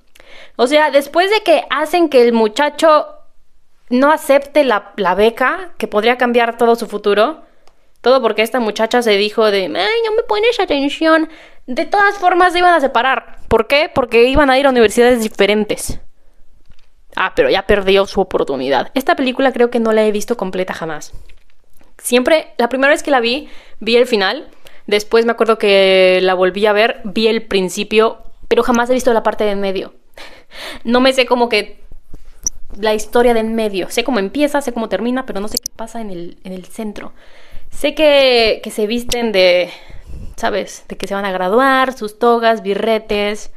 [0.58, 3.08] O sea, después de que hacen que el muchacho
[3.90, 7.42] no acepte la, beca, que podría cambiar todo su futuro,
[8.02, 11.30] todo porque esta muchacha se dijo de, ay, no me pones atención.
[11.66, 13.41] De todas formas se iban a separar.
[13.52, 13.92] ¿Por qué?
[13.94, 16.00] Porque iban a ir a universidades diferentes.
[17.18, 18.92] Ah, pero ya perdió su oportunidad.
[18.94, 21.12] Esta película creo que no la he visto completa jamás.
[21.98, 23.50] Siempre, la primera vez que la vi,
[23.82, 24.48] vi el final.
[24.88, 29.12] Después me acuerdo que la volví a ver, vi el principio, pero jamás he visto
[29.12, 29.96] la parte de en medio.
[30.86, 31.82] No me sé como que
[32.80, 33.90] la historia de en medio.
[33.90, 36.68] Sé cómo empieza, sé cómo termina, pero no sé qué pasa en el, en el
[36.68, 37.12] centro.
[37.70, 39.72] Sé que, se visten de,
[40.36, 40.86] ¿sabes?
[40.88, 43.52] De que se van a graduar, sus togas, birretes,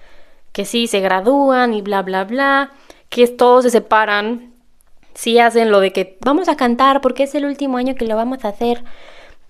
[0.53, 2.73] que sí, se gradúan y bla, bla, bla,
[3.09, 4.53] que todos se separan,
[5.15, 8.17] sí hacen lo de que vamos a cantar porque es el último año que lo
[8.17, 8.85] vamos a hacer,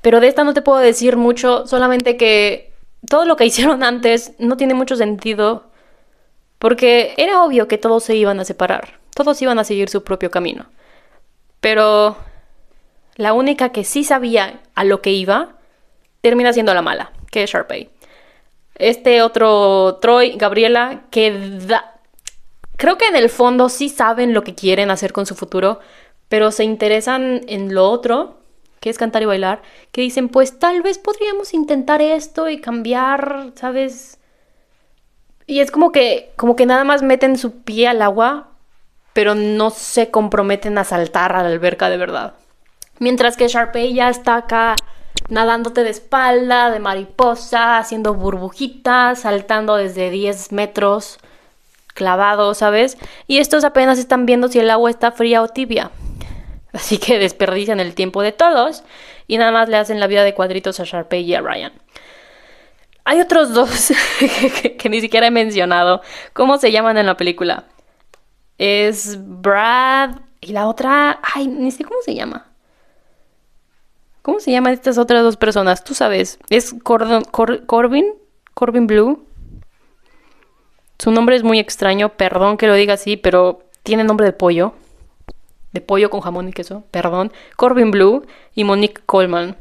[0.00, 2.72] pero de esta no te puedo decir mucho, solamente que
[3.08, 5.70] todo lo que hicieron antes no tiene mucho sentido,
[6.58, 10.30] porque era obvio que todos se iban a separar, todos iban a seguir su propio
[10.30, 10.66] camino,
[11.60, 12.16] pero
[13.16, 15.56] la única que sí sabía a lo que iba,
[16.24, 17.90] termina siendo la mala, que es Sharpay.
[18.76, 21.96] Este otro Troy, Gabriela, que da...
[22.76, 25.80] Creo que en el fondo sí saben lo que quieren hacer con su futuro,
[26.30, 28.38] pero se interesan en lo otro,
[28.80, 29.60] que es cantar y bailar,
[29.92, 34.18] que dicen, pues tal vez podríamos intentar esto y cambiar, ¿sabes?
[35.46, 38.48] Y es como que, como que nada más meten su pie al agua,
[39.12, 42.32] pero no se comprometen a saltar a la alberca de verdad.
[42.98, 44.74] Mientras que Sharpay ya está acá
[45.28, 51.18] nadándote de espalda, de mariposa, haciendo burbujitas, saltando desde 10 metros,
[51.94, 52.98] clavado, ¿sabes?
[53.26, 55.90] Y estos apenas están viendo si el agua está fría o tibia.
[56.72, 58.84] Así que desperdician el tiempo de todos
[59.26, 61.72] y nada más le hacen la vida de cuadritos a Sharpay y a Ryan.
[63.04, 63.92] Hay otros dos
[64.78, 66.02] que, ni siquiera he mencionado.
[66.32, 67.64] ¿Cómo se llaman en la película?
[68.58, 71.20] Es Brad y la otra...
[71.22, 72.46] Ay, ni sé cómo se llama.
[74.24, 75.84] ¿Cómo se llaman estas otras dos personas?
[75.84, 76.38] Tú sabes.
[76.48, 77.24] Es Corbin.
[78.54, 79.22] Corbin Blue.
[80.98, 82.08] Su nombre es muy extraño.
[82.08, 84.72] Perdón que lo diga así, pero tiene nombre de pollo.
[85.72, 86.84] De pollo con jamón y queso.
[86.90, 87.34] Perdón.
[87.56, 89.58] Corbin Blue y Monique Coleman.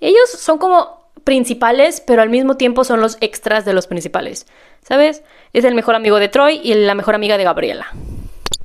[0.00, 4.48] Ellos son como principales, pero al mismo tiempo son los extras de los principales.
[4.82, 5.22] ¿Sabes?
[5.52, 7.86] Es el mejor amigo de Troy y la mejor amiga de Gabriela.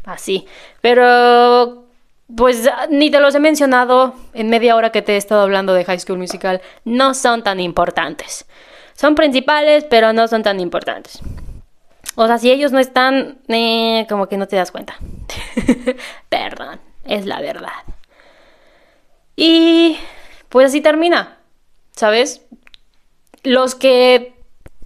[0.06, 0.48] Así.
[0.82, 1.85] Pero
[2.34, 5.74] pues ah, ni te los he mencionado en media hora que te he estado hablando
[5.74, 6.62] de High School Musical.
[6.84, 8.46] No son tan importantes.
[8.94, 11.20] Son principales, pero no son tan importantes.
[12.16, 14.96] O sea, si ellos no están, eh, como que no te das cuenta.
[16.30, 17.84] Perdón, es la verdad.
[19.36, 19.98] Y
[20.50, 21.38] pues así termina,
[21.92, 22.42] ¿sabes?
[23.44, 24.34] Los que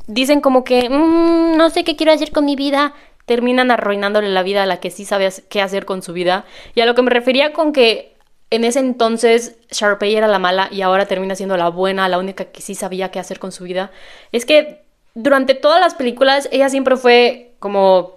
[0.07, 2.93] dicen como que, mm, no sé qué quiero hacer con mi vida,
[3.29, 6.45] terminan arruinándole la vida a la que sí sabe qué hacer con su vida.
[6.73, 8.15] Y a lo que me refería con que
[8.49, 12.45] en ese entonces Sharpay era la mala y ahora termina siendo la buena, la única
[12.45, 13.91] que sí sabía qué hacer con su vida,
[14.31, 14.81] es que
[15.13, 18.15] durante todas las películas ella siempre fue como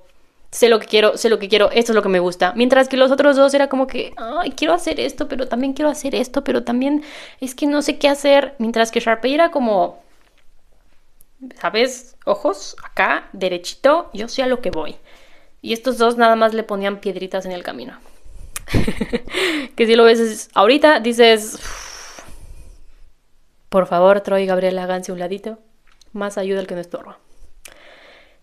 [0.50, 2.54] sé lo que quiero, sé lo que quiero, esto es lo que me gusta.
[2.56, 5.90] Mientras que los otros dos era como que, ay, quiero hacer esto, pero también quiero
[5.90, 7.04] hacer esto, pero también
[7.38, 8.54] es que no sé qué hacer.
[8.58, 10.02] Mientras que Sharpay era como,
[11.60, 12.16] ¿sabes?
[12.24, 14.96] Ojos acá, derechito, yo sé a lo que voy.
[15.62, 17.96] Y estos dos nada más le ponían piedritas en el camino.
[19.76, 21.58] que si lo ves ahorita, dices,
[23.68, 25.58] por favor, Troy y Gabriel, háganse un ladito.
[26.12, 27.18] Más ayuda el que no estorba.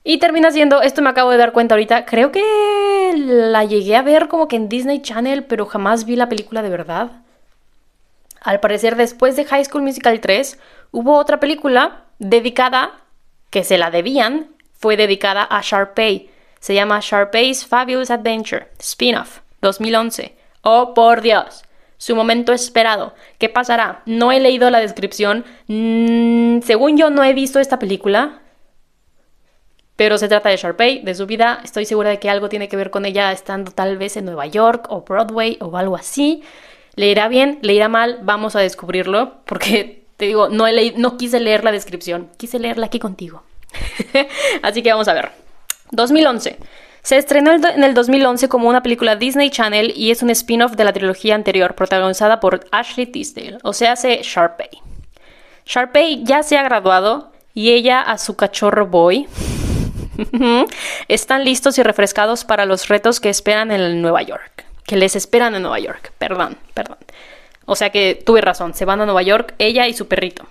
[0.03, 4.01] Y termina siendo, esto me acabo de dar cuenta ahorita, creo que la llegué a
[4.01, 7.11] ver como que en Disney Channel, pero jamás vi la película de verdad.
[8.41, 10.57] Al parecer, después de High School Musical 3,
[10.91, 13.01] hubo otra película dedicada,
[13.49, 16.29] que se la debían, fue dedicada a Sharpay.
[16.59, 20.35] Se llama Sharpay's Fabulous Adventure, spin-off, 2011.
[20.61, 21.63] Oh, por Dios.
[21.97, 23.13] Su momento esperado.
[23.37, 24.01] ¿Qué pasará?
[24.05, 25.45] No he leído la descripción.
[25.67, 28.41] Mm, según yo, no he visto esta película.
[29.95, 31.59] Pero se trata de Sharpay, de su vida.
[31.63, 34.47] Estoy segura de que algo tiene que ver con ella estando tal vez en Nueva
[34.47, 36.41] York o Broadway o algo así.
[36.95, 37.59] ¿Le irá bien?
[37.61, 38.19] ¿Le irá mal?
[38.23, 39.43] Vamos a descubrirlo.
[39.45, 42.29] Porque te digo, no, no quise leer la descripción.
[42.37, 43.43] Quise leerla aquí contigo.
[44.61, 45.48] así que vamos a ver.
[45.91, 46.57] 2011.
[47.01, 50.83] Se estrenó en el 2011 como una película Disney Channel y es un spin-off de
[50.83, 54.69] la trilogía anterior, protagonizada por Ashley Tisdale, o sea, hace Sharpay.
[55.65, 59.27] Sharpay ya se ha graduado y ella a su cachorro boy
[61.07, 64.65] están listos y refrescados para los retos que esperan en Nueva York.
[64.85, 66.11] Que les esperan en Nueva York.
[66.17, 66.97] Perdón, perdón.
[67.65, 70.47] O sea que tuve razón, se van a Nueva York ella y su perrito.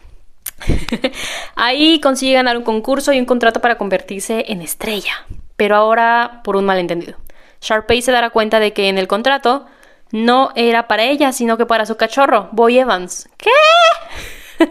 [1.54, 6.56] Ahí consigue ganar un concurso y un contrato para convertirse en estrella, pero ahora por
[6.56, 7.18] un malentendido.
[7.60, 9.66] Sharpay se dará cuenta de que en el contrato
[10.10, 13.28] no era para ella, sino que para su cachorro, Boy Evans.
[13.36, 13.50] ¿Qué?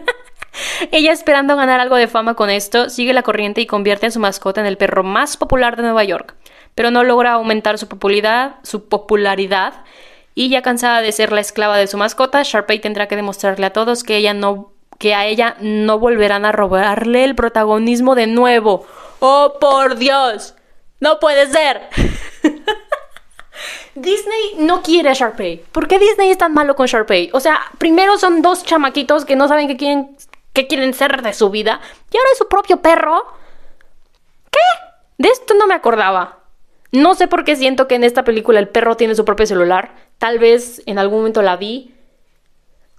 [0.90, 4.20] ella esperando ganar algo de fama con esto, sigue la corriente y convierte a su
[4.20, 6.34] mascota en el perro más popular de Nueva York,
[6.74, 9.84] pero no logra aumentar su popularidad, su popularidad
[10.34, 13.72] y ya cansada de ser la esclava de su mascota, Sharpay tendrá que demostrarle a
[13.72, 18.84] todos que ella no que a ella no volverán a robarle el protagonismo de nuevo.
[19.20, 20.54] ¡Oh, por Dios!
[21.00, 21.88] ¡No puede ser!
[23.94, 25.64] Disney no quiere a Sharpay.
[25.72, 27.30] ¿Por qué Disney es tan malo con Sharpay?
[27.32, 30.16] O sea, primero son dos chamaquitos que no saben qué quieren,
[30.52, 31.80] qué quieren ser de su vida.
[32.12, 33.24] Y ahora es su propio perro.
[34.50, 34.58] ¿Qué?
[35.18, 36.38] De esto no me acordaba.
[36.90, 39.94] No sé por qué siento que en esta película el perro tiene su propio celular.
[40.18, 41.94] Tal vez en algún momento la vi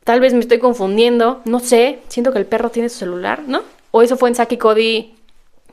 [0.04, 3.64] Tal vez me estoy confundiendo, no sé, siento que el perro tiene su celular, ¿no?
[3.92, 5.16] O eso fue en Saki Cody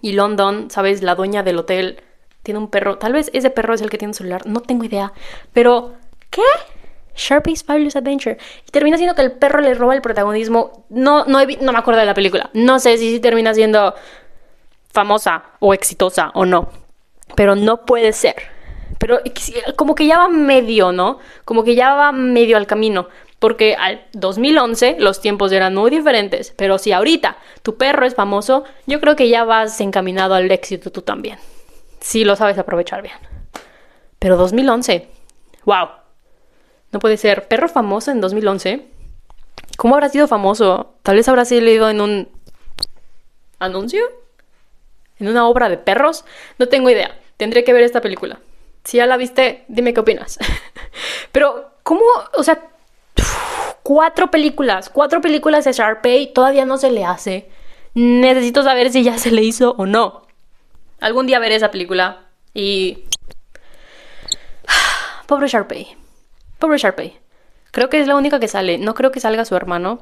[0.03, 1.03] y London, ¿sabes?
[1.03, 2.03] La dueña del hotel
[2.43, 2.99] tiene un perro.
[2.99, 5.12] Tal vez ese perro es el que tiene un celular, no tengo idea.
[5.53, 5.95] Pero,
[6.31, 6.43] ¿qué?
[7.16, 8.37] Sharpie's Fabulous Adventure.
[8.66, 10.85] Y termina siendo que el perro le roba el protagonismo.
[10.91, 12.51] No, no, no me acuerdo de la película.
[12.53, 13.95] No sé si, si termina siendo
[14.93, 16.68] famosa o exitosa o no.
[17.35, 18.37] Pero no puede ser
[18.99, 19.20] Pero
[19.77, 21.18] como que ya va medio, ¿no?
[21.45, 23.09] Como que ya va medio al camino.
[23.39, 26.53] Porque al 2011 los tiempos eran muy diferentes.
[26.57, 30.91] Pero si ahorita tu perro es famoso, yo creo que ya vas encaminado al éxito
[30.91, 31.39] tú también.
[32.01, 33.16] Si lo sabes aprovechar bien.
[34.18, 35.09] Pero 2011,
[35.64, 35.89] wow.
[36.93, 37.47] No puede ser.
[37.49, 38.87] Perro famoso en 2011.
[39.76, 40.95] ¿Cómo habrá sido famoso?
[41.03, 42.28] Tal vez habrá sido en un
[43.59, 44.03] anuncio.
[45.18, 46.24] ¿En una obra de perros?
[46.59, 47.18] No tengo idea.
[47.37, 48.41] Tendré que ver esta película.
[48.84, 50.39] Si ya la viste, dime qué opinas.
[51.32, 52.03] Pero, ¿cómo?
[52.34, 52.62] O sea,
[53.87, 57.49] cuatro películas, cuatro películas de Sharpay todavía no se le hace.
[57.95, 60.26] Necesito saber si ya se le hizo o no.
[60.99, 63.05] Algún día veré esa película y...
[65.28, 65.97] Pobre Sharpay.
[66.59, 67.16] Pobre Sharpay.
[67.70, 68.76] Creo que es la única que sale.
[68.78, 70.01] No creo que salga su hermano.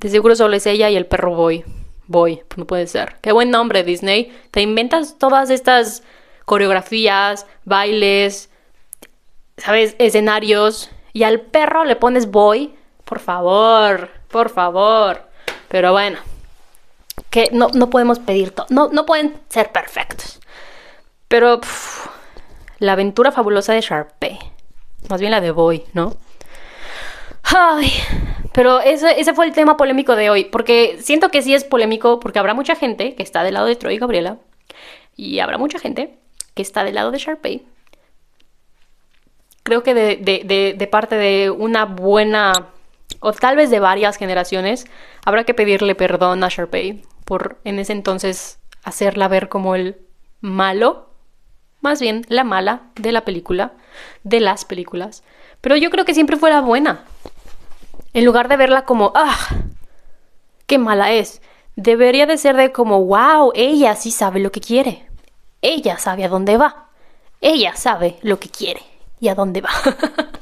[0.00, 1.64] De seguro solo es ella y el perro Boy.
[2.08, 3.16] Boy, no puede ser.
[3.22, 4.36] Qué buen nombre, Disney.
[4.50, 6.02] Te inventas todas estas
[6.44, 8.50] coreografías, bailes,
[9.56, 9.96] ¿sabes?
[9.98, 10.90] Escenarios.
[11.14, 12.74] Y al perro le pones Boy.
[13.08, 15.22] Por favor, por favor.
[15.68, 16.18] Pero bueno,
[17.30, 18.66] que no, podemos pedir todo.
[18.68, 20.40] No, no pueden ser perfectos.
[21.26, 21.60] Pero
[22.78, 24.38] la aventura fabulosa de Sharpay.
[25.08, 26.16] Más bien la de Boy, ¿no?
[27.42, 27.90] Ay,
[28.52, 30.44] pero ese, ese fue el tema polémico de hoy.
[30.44, 33.76] Porque siento que sí es polémico porque habrá mucha gente que está del lado de
[33.76, 34.36] Troy y Gabriela.
[35.16, 36.18] Y habrá mucha gente
[36.52, 37.64] que está del lado de Sharpay.
[39.62, 42.52] Creo que de, de, de parte de una buena,
[43.20, 44.86] o tal vez de varias generaciones,
[45.24, 49.98] habrá que pedirle perdón a Sharpay por en ese entonces hacerla ver como el
[50.40, 51.10] malo,
[51.80, 53.72] más bien la mala de la película,
[54.22, 55.22] de las películas.
[55.60, 57.04] Pero yo creo que siempre fue la buena.
[58.14, 59.36] En lugar de verla como, ah,
[60.66, 61.42] qué mala es,
[61.76, 65.06] debería de ser de como, wow, ella sí sabe lo que quiere.
[65.60, 66.88] Ella sabe a dónde va.
[67.40, 68.82] Ella sabe lo que quiere
[69.20, 69.70] y a dónde va.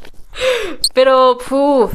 [0.95, 1.93] Pero, uff,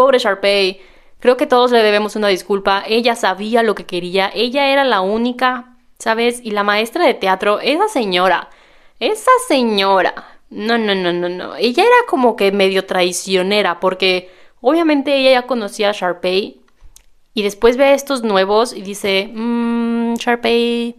[0.00, 0.80] pobre Sharpay.
[1.18, 2.82] Creo que todos le debemos una disculpa.
[2.86, 4.30] Ella sabía lo que quería.
[4.34, 6.40] Ella era la única, ¿sabes?
[6.42, 8.48] Y la maestra de teatro, esa señora,
[8.98, 10.14] esa señora.
[10.48, 11.54] No, no, no, no, no.
[11.54, 14.30] Ella era como que medio traicionera porque
[14.62, 16.62] obviamente ella ya conocía a Sharpay
[17.34, 20.96] y después ve a estos nuevos y dice, mmm, Sharpay,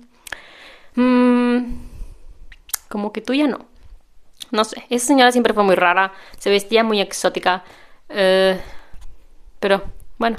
[0.94, 1.58] mmm,
[2.88, 3.66] como que tú ya no.
[4.52, 7.64] No sé, esa señora siempre fue muy rara, se vestía muy exótica,
[8.10, 8.62] eh,
[9.62, 9.84] pero
[10.18, 10.36] bueno.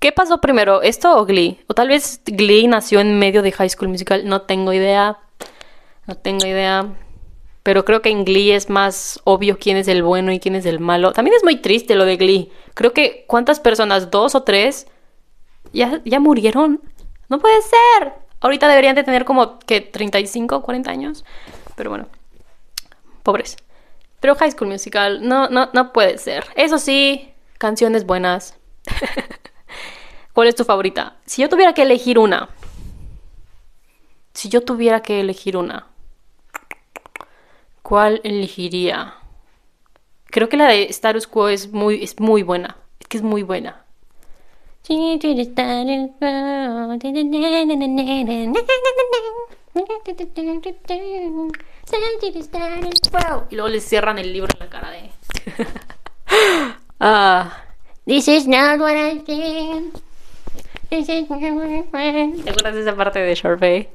[0.00, 0.82] ¿Qué pasó primero?
[0.82, 1.60] ¿Esto o Glee?
[1.68, 4.26] O tal vez Glee nació en medio de High School Musical.
[4.26, 5.18] No tengo idea.
[6.06, 6.88] No tengo idea.
[7.62, 10.66] Pero creo que en Glee es más obvio quién es el bueno y quién es
[10.66, 11.12] el malo.
[11.12, 12.50] También es muy triste lo de Glee.
[12.74, 14.88] Creo que cuántas personas, dos o tres,
[15.72, 16.80] ya, ya murieron.
[17.28, 18.14] No puede ser.
[18.40, 21.24] Ahorita deberían de tener como que 35, 40 años.
[21.76, 22.08] Pero bueno.
[23.22, 23.56] Pobres.
[24.20, 26.44] Pero High School Musical no, no, no puede ser.
[26.54, 28.58] Eso sí, Canciones buenas.
[30.32, 31.18] ¿Cuál es tu favorita?
[31.26, 32.48] Si yo tuviera que elegir una.
[34.32, 35.86] Si yo tuviera que elegir una.
[37.82, 39.12] ¿Cuál elegiría?
[40.24, 42.78] Creo que la de Status Quo es muy, es muy buena.
[42.98, 43.84] Es que es muy buena.
[53.50, 55.10] Y luego le cierran el libro en la cara de.
[57.02, 57.64] Ah,
[58.04, 59.94] this is not what I think.
[60.90, 63.88] This is not what I ¿Te acuerdas de esa parte de Sharpay?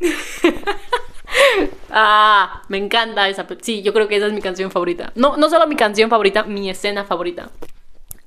[0.00, 0.12] ¡Quiet!
[1.90, 3.46] ah, me encanta esa.
[3.62, 5.12] Sí, yo creo que esa es mi canción favorita.
[5.14, 7.50] No, no solo mi canción favorita, mi escena favorita.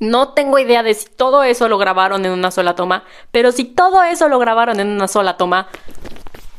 [0.01, 3.65] No tengo idea de si todo eso lo grabaron en una sola toma, pero si
[3.65, 5.67] todo eso lo grabaron en una sola toma,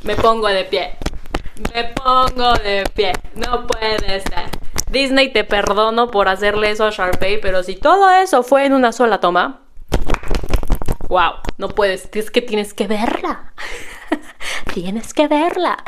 [0.04, 0.96] me pongo de pie.
[1.74, 3.12] Me pongo de pie.
[3.34, 4.48] No puede ser.
[4.92, 8.92] Disney te perdono por hacerle eso a Sharpay, pero si todo eso fue en una
[8.92, 9.62] sola toma,
[11.08, 13.52] wow, no puedes, es que tienes que verla.
[14.72, 15.78] tienes que verla.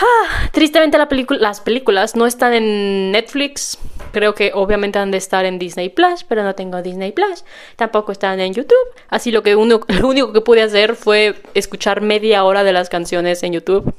[0.00, 3.78] Ah, tristemente la las películas no están en Netflix.
[4.12, 7.44] Creo que obviamente han de estar en Disney Plus, pero no tengo Disney Plus.
[7.76, 8.78] Tampoco están en YouTube.
[9.08, 12.88] Así lo que uno, lo único que pude hacer fue escuchar media hora de las
[12.88, 13.92] canciones en YouTube.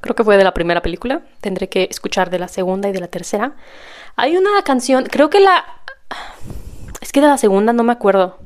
[0.00, 1.22] Creo que fue de la primera película.
[1.40, 3.56] Tendré que escuchar de la segunda y de la tercera.
[4.16, 5.64] Hay una canción, creo que la...
[7.00, 8.38] Es que de la segunda no me acuerdo.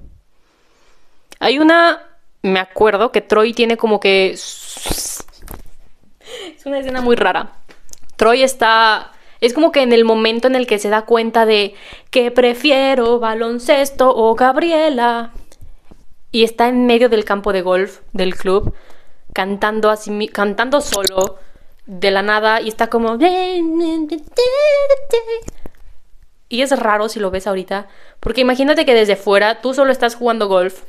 [1.40, 2.02] Hay una...
[2.42, 4.38] Me acuerdo que Troy tiene como que...
[6.68, 7.52] Una escena muy rara.
[8.16, 9.12] Troy está...
[9.40, 11.74] Es como que en el momento en el que se da cuenta de
[12.10, 15.32] que prefiero baloncesto o Gabriela.
[16.30, 18.74] Y está en medio del campo de golf del club
[19.32, 21.38] cantando así, cantando solo
[21.86, 23.16] de la nada y está como...
[26.50, 27.88] Y es raro si lo ves ahorita,
[28.20, 30.82] porque imagínate que desde fuera tú solo estás jugando golf,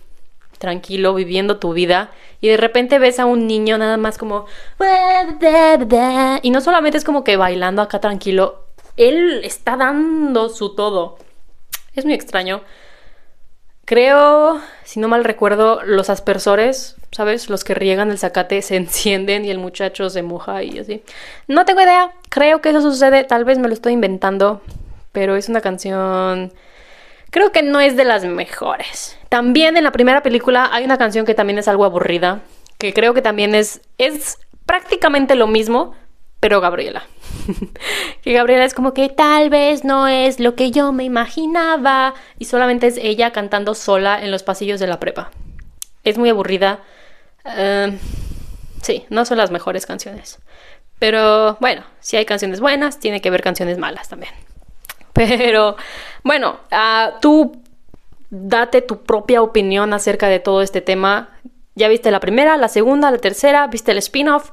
[0.59, 4.45] tranquilo, viviendo tu vida, y de repente ves a un niño nada más como...
[6.43, 11.17] Y no solamente es como que bailando acá tranquilo, él está dando su todo.
[11.95, 12.61] Es muy extraño.
[13.85, 17.49] Creo, si no mal recuerdo, los aspersores, ¿sabes?
[17.49, 21.01] Los que riegan el zacate se encienden y el muchacho se moja y así.
[21.47, 22.11] No tengo idea.
[22.29, 23.23] Creo que eso sucede.
[23.23, 24.61] Tal vez me lo estoy inventando
[25.11, 26.53] pero es una canción...
[27.31, 29.17] Creo que no es de las mejores.
[29.29, 32.41] También en la primera película hay una canción que también es algo aburrida,
[32.77, 35.95] que creo que también es, es prácticamente lo mismo,
[36.39, 37.03] pero Gabriela.
[38.23, 42.45] que Gabriela es como que tal vez no es lo que yo me imaginaba y
[42.45, 45.31] solamente es ella cantando sola en los pasillos de la prepa.
[46.03, 46.79] Es muy aburrida.
[47.45, 47.99] Em,
[48.81, 50.39] sí, no son las mejores canciones.
[50.97, 54.33] Pero bueno, si hay canciones buenas, tiene que haber canciones malas también.
[55.13, 55.75] Pero
[56.23, 57.61] bueno, ah, tú
[58.29, 61.29] date tu propia opinión acerca de todo este tema.
[61.75, 64.51] Ya viste la primera, la segunda, la tercera, viste el spin-off.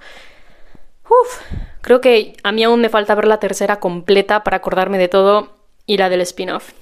[1.08, 1.40] Uf,
[1.80, 5.56] creo que a mí aún me falta ver la tercera completa para acordarme de todo
[5.86, 6.72] y la del spin-off.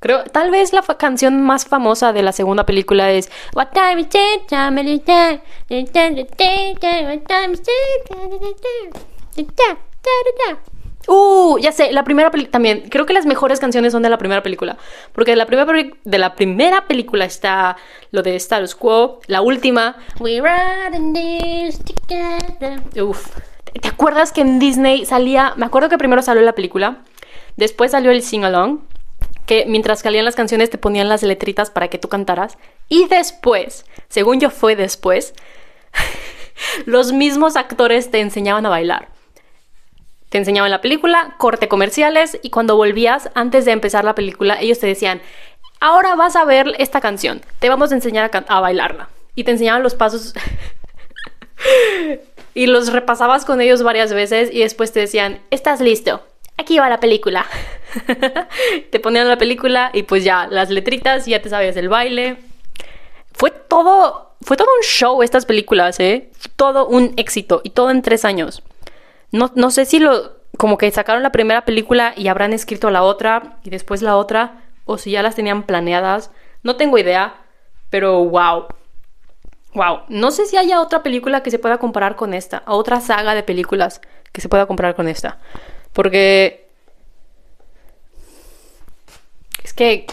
[0.00, 4.08] Creo, tal vez la canción más famosa de la segunda película es What time is
[11.10, 12.90] Uh, ya sé, la primera película también.
[12.90, 14.76] Creo que las mejores canciones son de la primera película.
[15.12, 17.78] Porque de la primera, de la primera película está
[18.10, 19.20] lo de Status Quo.
[19.26, 19.96] La última.
[20.20, 20.42] We
[21.14, 22.82] this together.
[23.02, 23.28] Uf.
[23.80, 25.54] ¿Te acuerdas que en Disney salía?
[25.56, 26.98] Me acuerdo que primero salió la película.
[27.56, 28.80] Después salió el sing along.
[29.46, 32.58] Que mientras salían las canciones te ponían las letritas para que tú cantaras.
[32.90, 35.32] Y después, según yo fue después,
[36.84, 39.17] los mismos actores te enseñaban a bailar.
[40.28, 44.78] Te enseñaban la película, corte comerciales y cuando volvías antes de empezar la película ellos
[44.78, 45.22] te decían,
[45.80, 49.08] ahora vas a ver esta canción, te vamos a enseñar a, bailarla.
[49.34, 50.34] Y te enseñaban los pasos
[52.54, 56.22] y los repasabas con ellos varias veces y después te decían, estás listo,
[56.58, 57.46] aquí va la película.
[58.90, 62.36] te ponían la película y pues ya, las letritas ya te sabías el baile.
[63.32, 66.30] Fue todo, fue todo un show estas películas, ¿eh?
[66.56, 68.62] Todo un éxito y todo en tres años.
[69.32, 70.36] No, no sé si lo.
[70.56, 74.62] como que sacaron la primera película y habrán escrito la otra y después la otra,
[74.84, 76.30] o si ya las tenían planeadas.
[76.62, 77.34] No tengo idea,
[77.90, 78.66] pero wow.
[79.74, 80.00] Wow.
[80.08, 83.34] No sé si haya otra película que se pueda comparar con esta, o otra saga
[83.34, 84.00] de películas
[84.32, 85.38] que se pueda comparar con esta.
[85.92, 86.68] Porque.
[89.62, 90.06] Es que.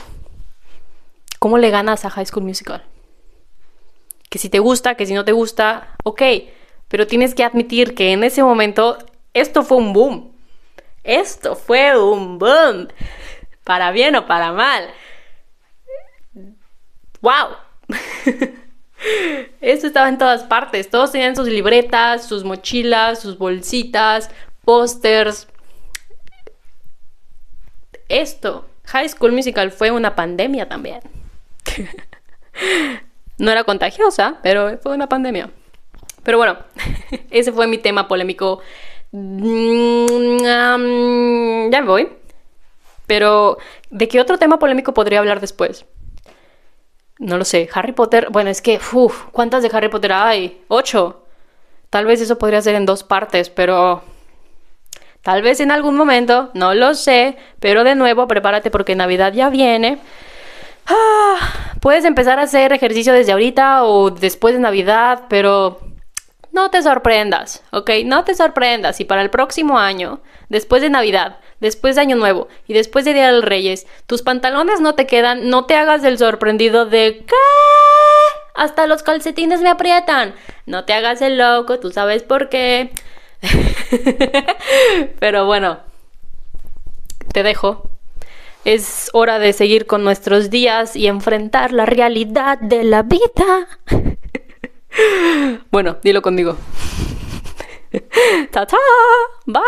[1.40, 2.84] ¿Cómo le ganas a High School Musical?
[4.30, 6.22] Que si te gusta, que si no te gusta, ok
[6.88, 8.98] pero tienes que admitir que en ese momento
[9.34, 10.32] esto fue un boom.
[11.04, 12.88] Esto fue un boom.
[13.64, 14.90] Para bien o para mal.
[17.22, 17.56] ¡Wow!
[19.62, 20.90] Esto estaba en todas partes.
[20.90, 24.30] Todos tenían sus libretas, sus mochilas, sus bolsitas,
[24.64, 25.48] pósters.
[28.08, 31.02] Esto, High School Musical, fue una pandemia también.
[33.38, 35.50] no era contagiosa, pero fue una pandemia.
[36.26, 36.58] Pero bueno,
[37.30, 38.60] ese fue mi tema polémico.
[39.12, 40.38] Mm,
[41.72, 42.10] ya voy.
[43.08, 43.60] Pero,
[43.92, 45.86] ¿de qué otro tema polémico podría hablar después?
[47.20, 47.70] No lo sé.
[47.74, 48.30] Harry Potter.
[48.32, 50.64] Bueno, es que, uff, ¿cuántas de Harry Potter hay?
[50.68, 51.22] Ocho.
[51.92, 54.02] Tal vez eso podría ser en dos partes, pero.
[55.22, 59.50] Tal vez en algún momento, no lo sé, pero de nuevo, prepárate porque Navidad ya
[59.50, 60.00] viene.
[60.88, 65.80] Ah, puedes empezar a hacer ejercicio desde ahorita o después de Navidad, pero
[66.56, 67.92] no te sorprendas, ¿ok?
[68.06, 72.48] No te sorprendas si para el próximo año, después de Navidad, después de Año Nuevo
[72.66, 76.04] y después de Día de los Reyes, tus pantalones no te quedan, no te hagas
[76.06, 77.36] el sorprendido de ¿qué?
[78.56, 80.34] Hasta los calcetines me aprietan.
[80.66, 82.92] No te hagas el loco, tú sabes por qué.
[85.20, 85.80] Pero bueno,
[87.34, 87.90] te dejo.
[88.64, 93.68] Es hora de seguir con nuestros días y enfrentar la realidad de la vida.
[95.72, 96.58] Bueno, dilo conmigo.
[98.52, 98.78] Ta ta,
[99.46, 99.62] bye,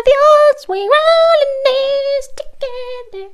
[0.00, 3.30] adiós, we're all in this together.